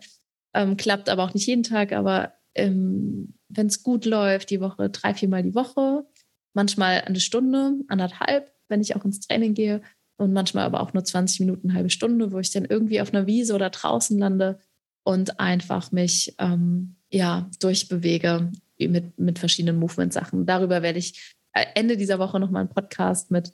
ähm, 0.54 0.76
klappt 0.76 1.09
aber 1.09 1.25
auch 1.25 1.35
nicht 1.35 1.47
jeden 1.47 1.64
Tag, 1.64 1.92
aber 1.92 2.35
ähm, 2.54 3.35
wenn 3.49 3.66
es 3.66 3.82
gut 3.82 4.04
läuft, 4.04 4.50
die 4.50 4.61
Woche 4.61 4.88
drei, 4.90 5.14
viermal 5.14 5.42
die 5.42 5.56
Woche, 5.56 6.06
manchmal 6.54 7.00
eine 7.00 7.18
Stunde, 7.18 7.80
anderthalb, 7.88 8.52
wenn 8.68 8.80
ich 8.80 8.94
auch 8.94 9.04
ins 9.04 9.20
Training 9.20 9.54
gehe 9.54 9.82
und 10.16 10.32
manchmal 10.32 10.64
aber 10.64 10.80
auch 10.80 10.92
nur 10.92 11.04
20 11.04 11.40
Minuten, 11.40 11.75
halbe 11.75 11.90
Stunde, 11.90 12.30
wo 12.30 12.38
ich 12.38 12.52
dann 12.52 12.64
irgendwie 12.64 13.00
auf 13.00 13.12
einer 13.12 13.26
Wiese 13.26 13.54
oder 13.54 13.70
draußen 13.70 14.16
lande 14.16 14.61
und 15.02 15.40
einfach 15.40 15.92
mich 15.92 16.35
ähm, 16.38 16.97
ja 17.11 17.49
durchbewege 17.61 18.50
mit, 18.78 19.19
mit 19.19 19.38
verschiedenen 19.38 19.78
Movement-Sachen. 19.78 20.47
Darüber 20.47 20.83
werde 20.83 20.99
ich 20.99 21.37
äh, 21.52 21.66
Ende 21.75 21.97
dieser 21.97 22.19
Woche 22.19 22.40
nochmal 22.40 22.61
einen 22.61 22.75
Podcast 22.75 23.30
mit 23.30 23.52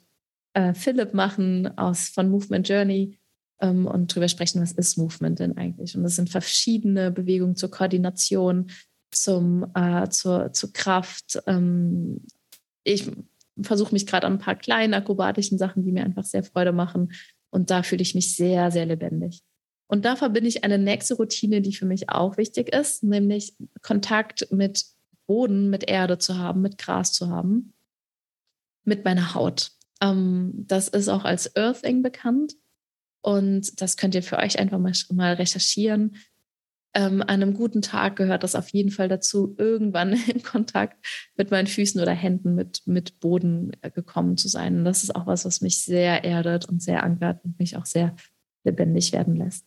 äh, 0.53 0.73
Philipp 0.73 1.13
machen 1.13 1.77
aus 1.77 2.09
von 2.09 2.29
Movement 2.29 2.67
Journey 2.67 3.17
ähm, 3.61 3.85
und 3.87 4.11
darüber 4.11 4.29
sprechen, 4.29 4.61
was 4.61 4.71
ist 4.71 4.97
Movement 4.97 5.39
denn 5.39 5.57
eigentlich? 5.57 5.95
Und 5.95 6.03
das 6.03 6.15
sind 6.15 6.29
verschiedene 6.29 7.11
Bewegungen 7.11 7.55
zur 7.55 7.71
Koordination, 7.71 8.71
zum, 9.11 9.71
äh, 9.73 10.09
zur, 10.09 10.53
zur 10.53 10.73
Kraft. 10.73 11.39
Ähm, 11.47 12.21
ich 12.83 13.09
versuche 13.61 13.93
mich 13.93 14.05
gerade 14.05 14.27
an 14.27 14.33
ein 14.33 14.39
paar 14.39 14.55
kleinen 14.55 14.93
akrobatischen 14.93 15.57
Sachen, 15.57 15.83
die 15.83 15.91
mir 15.91 16.03
einfach 16.03 16.23
sehr 16.23 16.43
Freude 16.43 16.71
machen. 16.71 17.11
Und 17.49 17.69
da 17.69 17.83
fühle 17.83 18.01
ich 18.01 18.13
mich 18.13 18.35
sehr, 18.35 18.71
sehr 18.71 18.85
lebendig. 18.85 19.41
Und 19.87 20.03
da 20.05 20.15
verbinde 20.15 20.49
ich 20.49 20.63
eine 20.63 20.77
nächste 20.77 21.15
Routine, 21.15 21.61
die 21.61 21.73
für 21.73 21.85
mich 21.85 22.09
auch 22.09 22.37
wichtig 22.37 22.73
ist, 22.73 23.03
nämlich 23.03 23.55
Kontakt 23.81 24.51
mit 24.51 24.85
Boden, 25.25 25.69
mit 25.69 25.89
Erde 25.89 26.17
zu 26.17 26.37
haben, 26.37 26.61
mit 26.61 26.77
Gras 26.77 27.13
zu 27.13 27.29
haben, 27.29 27.73
mit 28.83 29.05
meiner 29.05 29.33
Haut. 29.33 29.71
Ähm, 30.01 30.53
das 30.67 30.87
ist 30.87 31.09
auch 31.09 31.23
als 31.23 31.55
Earthing 31.55 32.01
bekannt. 32.01 32.53
Und 33.21 33.81
das 33.81 33.97
könnt 33.97 34.15
ihr 34.15 34.23
für 34.23 34.37
euch 34.37 34.59
einfach 34.59 34.79
mal, 34.79 34.93
mal 35.11 35.33
recherchieren. 35.33 36.17
Ähm, 36.93 37.21
an 37.21 37.29
einem 37.29 37.53
guten 37.53 37.81
Tag 37.81 38.15
gehört 38.15 38.43
das 38.43 38.55
auf 38.55 38.69
jeden 38.69 38.89
Fall 38.89 39.09
dazu, 39.09 39.55
irgendwann 39.57 40.13
in 40.27 40.43
Kontakt 40.43 41.05
mit 41.35 41.51
meinen 41.51 41.67
Füßen 41.67 42.01
oder 42.01 42.13
Händen, 42.13 42.55
mit, 42.55 42.81
mit 42.85 43.19
Boden 43.19 43.71
äh, 43.81 43.91
gekommen 43.91 44.37
zu 44.37 44.47
sein. 44.47 44.79
Und 44.79 44.85
das 44.85 45.03
ist 45.03 45.15
auch 45.15 45.27
was, 45.27 45.45
was 45.45 45.61
mich 45.61 45.83
sehr 45.83 46.23
erdet 46.23 46.65
und 46.67 46.81
sehr 46.81 47.03
ankert 47.03 47.43
und 47.43 47.59
mich 47.59 47.75
auch 47.77 47.85
sehr 47.85 48.15
lebendig 48.63 49.11
werden 49.13 49.35
lässt. 49.35 49.65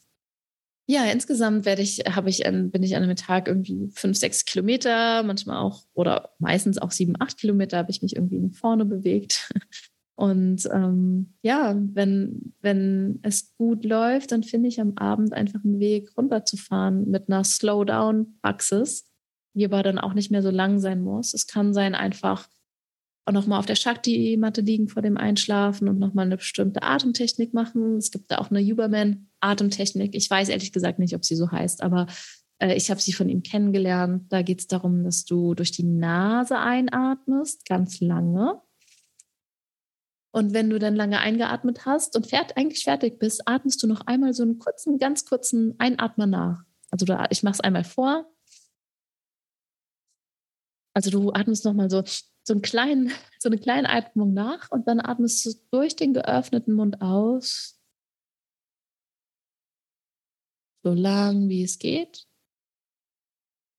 Ja, 0.91 1.05
insgesamt 1.05 1.67
werde 1.67 1.83
ich, 1.83 2.01
habe 2.01 2.31
ich, 2.31 2.43
bin 2.43 2.83
ich 2.83 2.97
an 2.97 3.05
einem 3.05 3.15
Tag 3.15 3.47
irgendwie 3.47 3.93
fünf, 3.95 4.19
sechs 4.19 4.45
Kilometer, 4.45 5.23
manchmal 5.23 5.59
auch 5.59 5.85
oder 5.95 6.31
meistens 6.41 6.79
auch 6.79 6.91
sieben, 6.91 7.15
acht 7.21 7.39
Kilometer 7.39 7.79
habe 7.79 7.93
ich 7.93 8.03
mich 8.03 8.17
irgendwie 8.17 8.41
nach 8.41 8.57
vorne 8.57 8.85
bewegt. 8.85 9.53
Und 10.17 10.69
ähm, 10.73 11.35
ja, 11.43 11.77
wenn, 11.77 12.55
wenn 12.61 13.21
es 13.23 13.55
gut 13.57 13.85
läuft, 13.85 14.33
dann 14.33 14.43
finde 14.43 14.69
ich 14.69 14.81
am 14.81 14.95
Abend 14.97 15.33
einfach 15.33 15.63
einen 15.63 15.79
Weg 15.79 16.11
runterzufahren 16.17 17.09
mit 17.09 17.29
einer 17.29 17.45
Slowdown-Praxis, 17.45 19.09
die 19.55 19.65
aber 19.67 19.85
dann 19.85 20.01
auch 20.01 20.15
nicht 20.15 20.33
mehr 20.33 20.43
so 20.43 20.51
lang 20.51 20.81
sein 20.81 21.03
muss. 21.03 21.35
Es 21.35 21.47
kann 21.47 21.73
sein, 21.73 21.95
einfach 21.95 22.49
auch 23.25 23.33
nochmal 23.33 23.59
auf 23.59 23.67
der 23.67 23.77
Shakti-Matte 23.77 24.61
liegen 24.61 24.89
vor 24.89 25.03
dem 25.03 25.17
Einschlafen 25.17 25.89
und 25.89 25.99
nochmal 25.99 26.27
eine 26.27 26.37
bestimmte 26.37 26.83
Atemtechnik 26.83 27.55
machen. 27.55 27.97
Es 27.97 28.11
gibt 28.11 28.31
da 28.31 28.39
auch 28.39 28.51
eine 28.51 28.61
Huberman-Atemtechnik. 28.61 30.15
Ich 30.15 30.29
weiß 30.29 30.49
ehrlich 30.49 30.73
gesagt 30.73 30.99
nicht, 30.99 31.15
ob 31.15 31.25
sie 31.25 31.37
so 31.37 31.51
heißt, 31.51 31.83
aber 31.83 32.07
äh, 32.59 32.75
ich 32.75 32.91
habe 32.91 33.01
sie 33.01 33.13
von 33.13 33.29
ihm 33.29 33.43
kennengelernt. 33.43 34.25
Da 34.31 34.43
geht 34.43 34.61
es 34.61 34.67
darum, 34.67 35.05
dass 35.05 35.25
du 35.25 35.55
durch 35.55 35.71
die 35.71 35.85
Nase 35.85 36.59
einatmest, 36.59 37.67
ganz 37.67 38.01
lange 38.01 38.61
und 40.33 40.55
wenn 40.55 40.71
du 40.71 40.79
dann 40.79 40.95
lange 40.95 41.19
eingeatmet 41.19 41.87
hast 41.87 42.17
und 42.17 42.29
fährt, 42.29 42.57
eigentlich 42.57 42.85
fertig 42.85 43.19
bist, 43.19 43.43
atmest 43.47 43.83
du 43.83 43.87
noch 43.87 44.07
einmal 44.07 44.33
so 44.33 44.43
einen 44.43 44.59
kurzen, 44.59 44.99
ganz 44.99 45.25
kurzen 45.25 45.75
Einatmer 45.79 46.27
nach. 46.27 46.63
Also 46.91 47.05
du, 47.05 47.19
ich 47.31 47.43
mache 47.43 47.55
es 47.55 47.61
einmal 47.61 47.85
vor. 47.85 48.27
Also 50.95 51.11
du 51.11 51.33
atmest 51.33 51.65
nochmal 51.65 51.91
so, 51.91 52.03
so, 52.43 52.53
einen 52.53 52.63
kleinen, 52.63 53.13
so 53.39 53.49
eine 53.49 53.59
kleine 53.59 53.89
Atmung 53.89 54.35
nach 54.35 54.71
und 54.71 54.89
dann 54.89 55.01
atmest 55.01 55.45
du 55.47 55.53
durch 55.71 55.97
den 55.97 56.15
geöffneten 56.15 56.75
Mund 56.75 57.01
aus. 57.01 57.81
So 60.83 60.93
lang 60.93 61.49
wie 61.49 61.63
es 61.63 61.79
geht. 61.79 62.27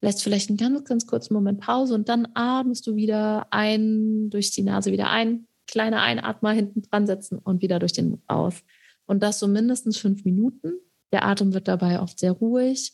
Lässt 0.03 0.23
vielleicht 0.23 0.49
einen 0.49 0.57
ganz, 0.57 0.83
ganz 0.85 1.05
kurzen 1.05 1.33
Moment 1.33 1.61
Pause 1.61 1.93
und 1.95 2.09
dann 2.09 2.27
atmest 2.33 2.87
du 2.87 2.95
wieder 2.95 3.47
ein, 3.51 4.29
durch 4.29 4.51
die 4.51 4.63
Nase 4.63 4.91
wieder 4.91 5.09
ein 5.09 5.47
kleine 5.67 6.01
Einatmer 6.01 6.51
hinten 6.51 6.81
dran 6.81 7.07
setzen 7.07 7.39
und 7.39 7.61
wieder 7.61 7.79
durch 7.79 7.93
den 7.93 8.09
Mund 8.09 8.23
aus. 8.27 8.63
Und 9.05 9.23
das 9.23 9.39
so 9.39 9.47
mindestens 9.47 9.97
fünf 9.97 10.25
Minuten. 10.25 10.73
Der 11.11 11.25
Atem 11.25 11.53
wird 11.53 11.67
dabei 11.67 12.01
oft 12.01 12.19
sehr 12.19 12.31
ruhig. 12.31 12.93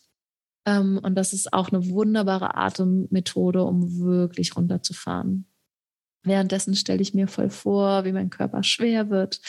Ähm, 0.67 0.99
und 1.01 1.15
das 1.15 1.33
ist 1.33 1.53
auch 1.53 1.69
eine 1.69 1.89
wunderbare 1.89 2.55
Atemmethode, 2.55 3.63
um 3.63 3.99
wirklich 3.99 4.55
runterzufahren. 4.55 5.45
Währenddessen 6.23 6.75
stelle 6.75 7.01
ich 7.01 7.13
mir 7.13 7.29
voll 7.29 7.49
vor, 7.49 8.03
wie 8.03 8.11
mein 8.11 8.29
Körper 8.29 8.61
schwer 8.61 9.09
wird, 9.09 9.39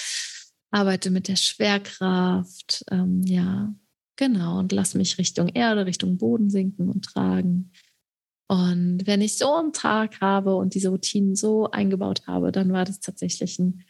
arbeite 0.70 1.11
mit 1.11 1.26
der 1.26 1.37
Schwerkraft, 1.37 2.85
ähm, 2.90 3.22
ja, 3.24 3.74
genau, 4.16 4.61
und 4.61 4.70
lasse 4.70 4.96
mich 4.96 5.18
Richtung 5.18 5.48
Erde, 5.48 5.87
Richtung 5.87 6.18
Boden 6.18 6.50
sinken 6.50 6.88
und 6.88 7.04
tragen. 7.04 7.72
Und 8.48 9.07
wenn 9.07 9.20
ich 9.20 9.37
so 9.37 9.52
einen 9.57 9.72
Tag 9.72 10.20
habe 10.20 10.54
und 10.54 10.74
diese 10.74 10.90
Routinen 10.90 11.35
so 11.35 11.70
eingebaut 11.70 12.26
habe, 12.26 12.52
dann 12.52 12.72
war 12.72 12.85
das 12.85 13.00
tatsächlich 13.00 13.59
ein 13.59 13.85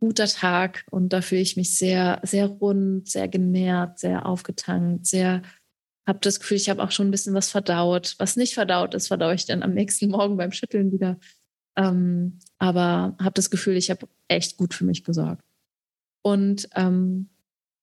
guter 0.00 0.26
Tag 0.26 0.84
und 0.90 1.12
da 1.12 1.22
fühle 1.22 1.42
ich 1.42 1.56
mich 1.56 1.78
sehr, 1.78 2.20
sehr 2.24 2.48
rund, 2.48 3.08
sehr 3.08 3.28
genährt, 3.28 4.00
sehr 4.00 4.26
aufgetankt, 4.26 5.06
sehr, 5.06 5.42
habe 6.06 6.18
das 6.20 6.40
Gefühl, 6.40 6.56
ich 6.56 6.68
habe 6.68 6.82
auch 6.82 6.90
schon 6.90 7.08
ein 7.08 7.10
bisschen 7.12 7.34
was 7.34 7.50
verdaut. 7.50 8.14
Was 8.18 8.36
nicht 8.36 8.54
verdaut 8.54 8.94
ist, 8.94 9.08
verdaue 9.08 9.34
ich 9.34 9.46
dann 9.46 9.62
am 9.62 9.74
nächsten 9.74 10.10
Morgen 10.10 10.36
beim 10.36 10.52
Schütteln 10.52 10.92
wieder. 10.92 11.18
Ähm, 11.76 12.38
aber 12.58 13.16
habe 13.20 13.34
das 13.34 13.50
Gefühl, 13.50 13.76
ich 13.76 13.90
habe 13.90 14.08
echt 14.28 14.56
gut 14.56 14.74
für 14.74 14.84
mich 14.84 15.04
gesorgt. 15.04 15.44
Und 16.22 16.68
ähm, 16.74 17.28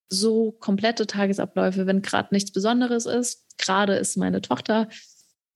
so 0.10 0.52
komplette 0.52 1.08
Tagesabläufe, 1.08 1.86
wenn 1.86 2.02
gerade 2.02 2.30
nichts 2.32 2.52
Besonderes 2.52 3.06
ist, 3.06 3.46
gerade 3.58 3.96
ist 3.96 4.18
meine 4.18 4.42
Tochter 4.42 4.90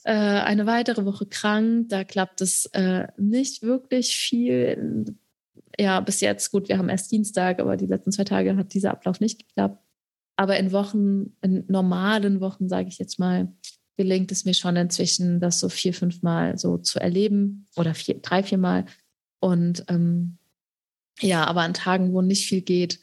äh, 0.04 0.12
eine 0.12 0.65
weitere 0.65 1.06
Woche 1.06 1.26
krank. 1.26 1.89
Da 1.89 2.04
klappt 2.04 2.41
es 2.41 2.65
äh, 2.67 3.08
nicht 3.17 3.63
wirklich 3.63 4.15
viel. 4.15 5.15
Ja, 5.80 5.99
bis 6.02 6.21
jetzt, 6.21 6.52
gut, 6.52 6.69
wir 6.69 6.78
haben 6.78 6.89
erst 6.89 7.12
Dienstag, 7.12 7.60
aber 7.60 7.78
die 7.78 7.88
letzten 7.88 8.12
zwei 8.12 8.26
Tage 8.26 8.56
hat 8.56 8.73
dieser 8.73 8.91
Ablauf 8.91 9.19
nicht 9.19 9.39
geklappt. 9.39 9.83
Aber 10.43 10.60
in 10.60 10.73
Wochen, 10.73 11.38
in 11.41 11.63
normalen 11.69 12.41
Wochen, 12.41 12.67
sage 12.67 12.89
ich 12.89 12.97
jetzt 12.97 13.17
mal, 13.17 13.47
gelingt 13.95 14.29
es 14.34 14.43
mir 14.43 14.53
schon 14.53 14.75
inzwischen, 14.75 15.39
das 15.39 15.62
so 15.62 15.69
vier, 15.69 15.93
fünf 15.93 16.21
Mal 16.21 16.58
so 16.58 16.77
zu 16.77 16.99
erleben 16.99 17.65
oder 17.77 17.93
vier, 17.93 18.15
drei, 18.15 18.43
vier 18.43 18.58
Mal. 18.58 18.86
Und 19.39 19.86
ähm, 19.88 20.38
ja, 21.21 21.45
aber 21.45 21.62
an 21.62 21.73
Tagen, 21.73 22.12
wo 22.12 22.21
nicht 22.21 22.45
viel 22.45 22.60
geht, 22.60 22.99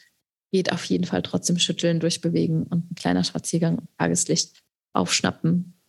geht 0.52 0.70
auf 0.70 0.84
jeden 0.84 1.04
Fall 1.04 1.22
trotzdem 1.22 1.58
Schütteln, 1.58 1.98
Durchbewegen 1.98 2.64
und 2.64 2.90
ein 2.90 2.94
kleiner 2.94 3.24
Spaziergang 3.24 3.88
Tageslicht 3.96 4.62
aufschnappen. 4.92 5.80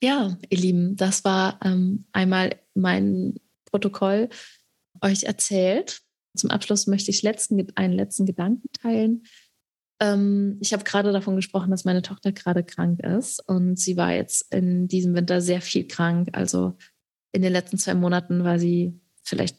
Ja, 0.00 0.38
ihr 0.48 0.58
Lieben, 0.58 0.94
das 0.94 1.24
war 1.24 1.58
ähm, 1.64 2.04
einmal 2.12 2.54
mein 2.74 3.40
Protokoll 3.64 4.28
euch 5.00 5.24
erzählt. 5.24 6.02
Zum 6.36 6.50
Abschluss 6.50 6.86
möchte 6.86 7.10
ich 7.10 7.24
letzten, 7.24 7.66
einen 7.74 7.94
letzten 7.94 8.26
Gedanken 8.26 8.68
teilen. 8.80 9.24
Ähm, 10.00 10.58
ich 10.60 10.72
habe 10.72 10.84
gerade 10.84 11.12
davon 11.12 11.36
gesprochen, 11.36 11.70
dass 11.70 11.84
meine 11.84 12.02
Tochter 12.02 12.32
gerade 12.32 12.64
krank 12.64 13.00
ist 13.00 13.46
und 13.48 13.78
sie 13.78 13.96
war 13.96 14.12
jetzt 14.12 14.52
in 14.52 14.88
diesem 14.88 15.14
Winter 15.14 15.40
sehr 15.40 15.60
viel 15.60 15.86
krank. 15.86 16.30
Also 16.32 16.76
in 17.32 17.42
den 17.42 17.52
letzten 17.52 17.78
zwei 17.78 17.94
Monaten 17.94 18.44
war 18.44 18.58
sie 18.58 19.00
vielleicht 19.22 19.56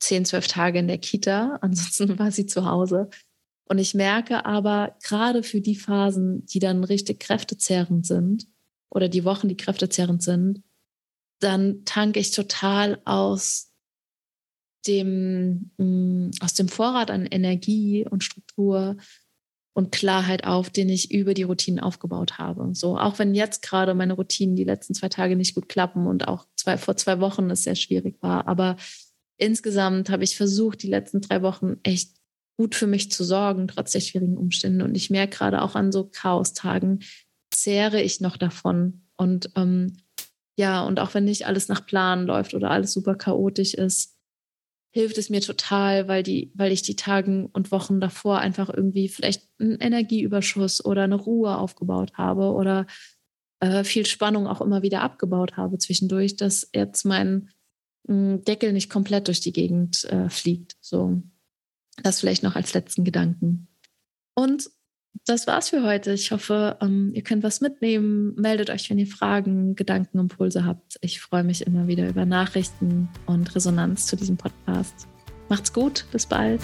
zehn, 0.00 0.24
zwölf 0.24 0.46
Tage 0.46 0.78
in 0.78 0.88
der 0.88 0.98
Kita, 0.98 1.56
ansonsten 1.60 2.18
war 2.18 2.30
sie 2.30 2.46
zu 2.46 2.66
Hause. 2.66 3.08
Und 3.68 3.78
ich 3.78 3.94
merke 3.94 4.46
aber 4.46 4.96
gerade 5.02 5.42
für 5.42 5.60
die 5.60 5.74
Phasen, 5.74 6.46
die 6.46 6.60
dann 6.60 6.84
richtig 6.84 7.18
kräftezehrend 7.18 8.06
sind 8.06 8.46
oder 8.90 9.08
die 9.08 9.24
Wochen, 9.24 9.48
die 9.48 9.56
kräftezehrend 9.56 10.22
sind, 10.22 10.62
dann 11.40 11.84
tanke 11.84 12.20
ich 12.20 12.30
total 12.30 13.00
aus 13.04 13.72
dem, 14.86 15.72
mm, 15.78 16.30
aus 16.40 16.54
dem 16.54 16.68
Vorrat 16.68 17.10
an 17.10 17.26
Energie 17.26 18.06
und 18.08 18.22
Struktur 18.22 18.96
und 19.76 19.92
Klarheit 19.92 20.46
auf, 20.46 20.70
den 20.70 20.88
ich 20.88 21.12
über 21.12 21.34
die 21.34 21.42
Routinen 21.42 21.80
aufgebaut 21.80 22.38
habe. 22.38 22.70
So, 22.72 22.96
auch 22.96 23.18
wenn 23.18 23.34
jetzt 23.34 23.60
gerade 23.60 23.92
meine 23.92 24.14
Routinen 24.14 24.56
die 24.56 24.64
letzten 24.64 24.94
zwei 24.94 25.10
Tage 25.10 25.36
nicht 25.36 25.54
gut 25.54 25.68
klappen 25.68 26.06
und 26.06 26.28
auch 26.28 26.46
zwei, 26.56 26.78
vor 26.78 26.96
zwei 26.96 27.20
Wochen 27.20 27.50
es 27.50 27.64
sehr 27.64 27.74
schwierig 27.74 28.16
war. 28.22 28.48
Aber 28.48 28.76
insgesamt 29.36 30.08
habe 30.08 30.24
ich 30.24 30.34
versucht, 30.34 30.82
die 30.82 30.88
letzten 30.88 31.20
drei 31.20 31.42
Wochen 31.42 31.76
echt 31.82 32.12
gut 32.56 32.74
für 32.74 32.86
mich 32.86 33.12
zu 33.12 33.22
sorgen, 33.22 33.68
trotz 33.68 33.92
der 33.92 34.00
schwierigen 34.00 34.38
Umstände. 34.38 34.82
Und 34.82 34.94
ich 34.94 35.10
merke 35.10 35.36
gerade 35.36 35.60
auch 35.60 35.74
an 35.74 35.92
so 35.92 36.04
Chaostagen, 36.04 37.00
zehre 37.50 38.00
ich 38.00 38.22
noch 38.22 38.38
davon. 38.38 39.02
Und 39.18 39.50
ähm, 39.56 39.98
ja, 40.58 40.84
und 40.84 41.00
auch 41.00 41.12
wenn 41.12 41.24
nicht 41.24 41.46
alles 41.46 41.68
nach 41.68 41.84
Plan 41.84 42.24
läuft 42.24 42.54
oder 42.54 42.70
alles 42.70 42.94
super 42.94 43.14
chaotisch 43.14 43.74
ist, 43.74 44.15
hilft 44.96 45.18
es 45.18 45.28
mir 45.28 45.42
total, 45.42 46.08
weil 46.08 46.22
die, 46.22 46.50
weil 46.54 46.72
ich 46.72 46.80
die 46.80 46.96
Tagen 46.96 47.50
und 47.52 47.70
Wochen 47.70 48.00
davor 48.00 48.38
einfach 48.38 48.70
irgendwie 48.72 49.10
vielleicht 49.10 49.46
einen 49.60 49.78
Energieüberschuss 49.78 50.82
oder 50.82 51.02
eine 51.02 51.16
Ruhe 51.16 51.58
aufgebaut 51.58 52.14
habe 52.14 52.52
oder 52.52 52.86
äh, 53.60 53.84
viel 53.84 54.06
Spannung 54.06 54.46
auch 54.46 54.62
immer 54.62 54.80
wieder 54.80 55.02
abgebaut 55.02 55.58
habe 55.58 55.76
zwischendurch, 55.76 56.36
dass 56.36 56.70
jetzt 56.72 57.04
mein 57.04 57.50
hm, 58.08 58.42
Deckel 58.44 58.72
nicht 58.72 58.88
komplett 58.88 59.28
durch 59.28 59.40
die 59.40 59.52
Gegend 59.52 60.04
äh, 60.06 60.30
fliegt. 60.30 60.78
So, 60.80 61.20
das 62.02 62.20
vielleicht 62.20 62.42
noch 62.42 62.56
als 62.56 62.72
letzten 62.72 63.04
Gedanken. 63.04 63.68
Und 64.34 64.70
das 65.24 65.46
war's 65.46 65.70
für 65.70 65.82
heute. 65.82 66.12
Ich 66.12 66.30
hoffe, 66.30 66.76
ähm, 66.80 67.12
ihr 67.14 67.22
könnt 67.22 67.42
was 67.42 67.60
mitnehmen. 67.60 68.34
Meldet 68.36 68.70
euch, 68.70 68.90
wenn 68.90 68.98
ihr 68.98 69.06
Fragen, 69.06 69.76
Gedanken, 69.76 70.18
Impulse 70.18 70.64
habt. 70.64 70.98
Ich 71.00 71.20
freue 71.20 71.44
mich 71.44 71.66
immer 71.66 71.86
wieder 71.86 72.08
über 72.08 72.26
Nachrichten 72.26 73.08
und 73.26 73.54
Resonanz 73.54 74.06
zu 74.06 74.16
diesem 74.16 74.36
Podcast. 74.36 75.08
Macht's 75.48 75.72
gut, 75.72 76.04
bis 76.12 76.26
bald. 76.26 76.60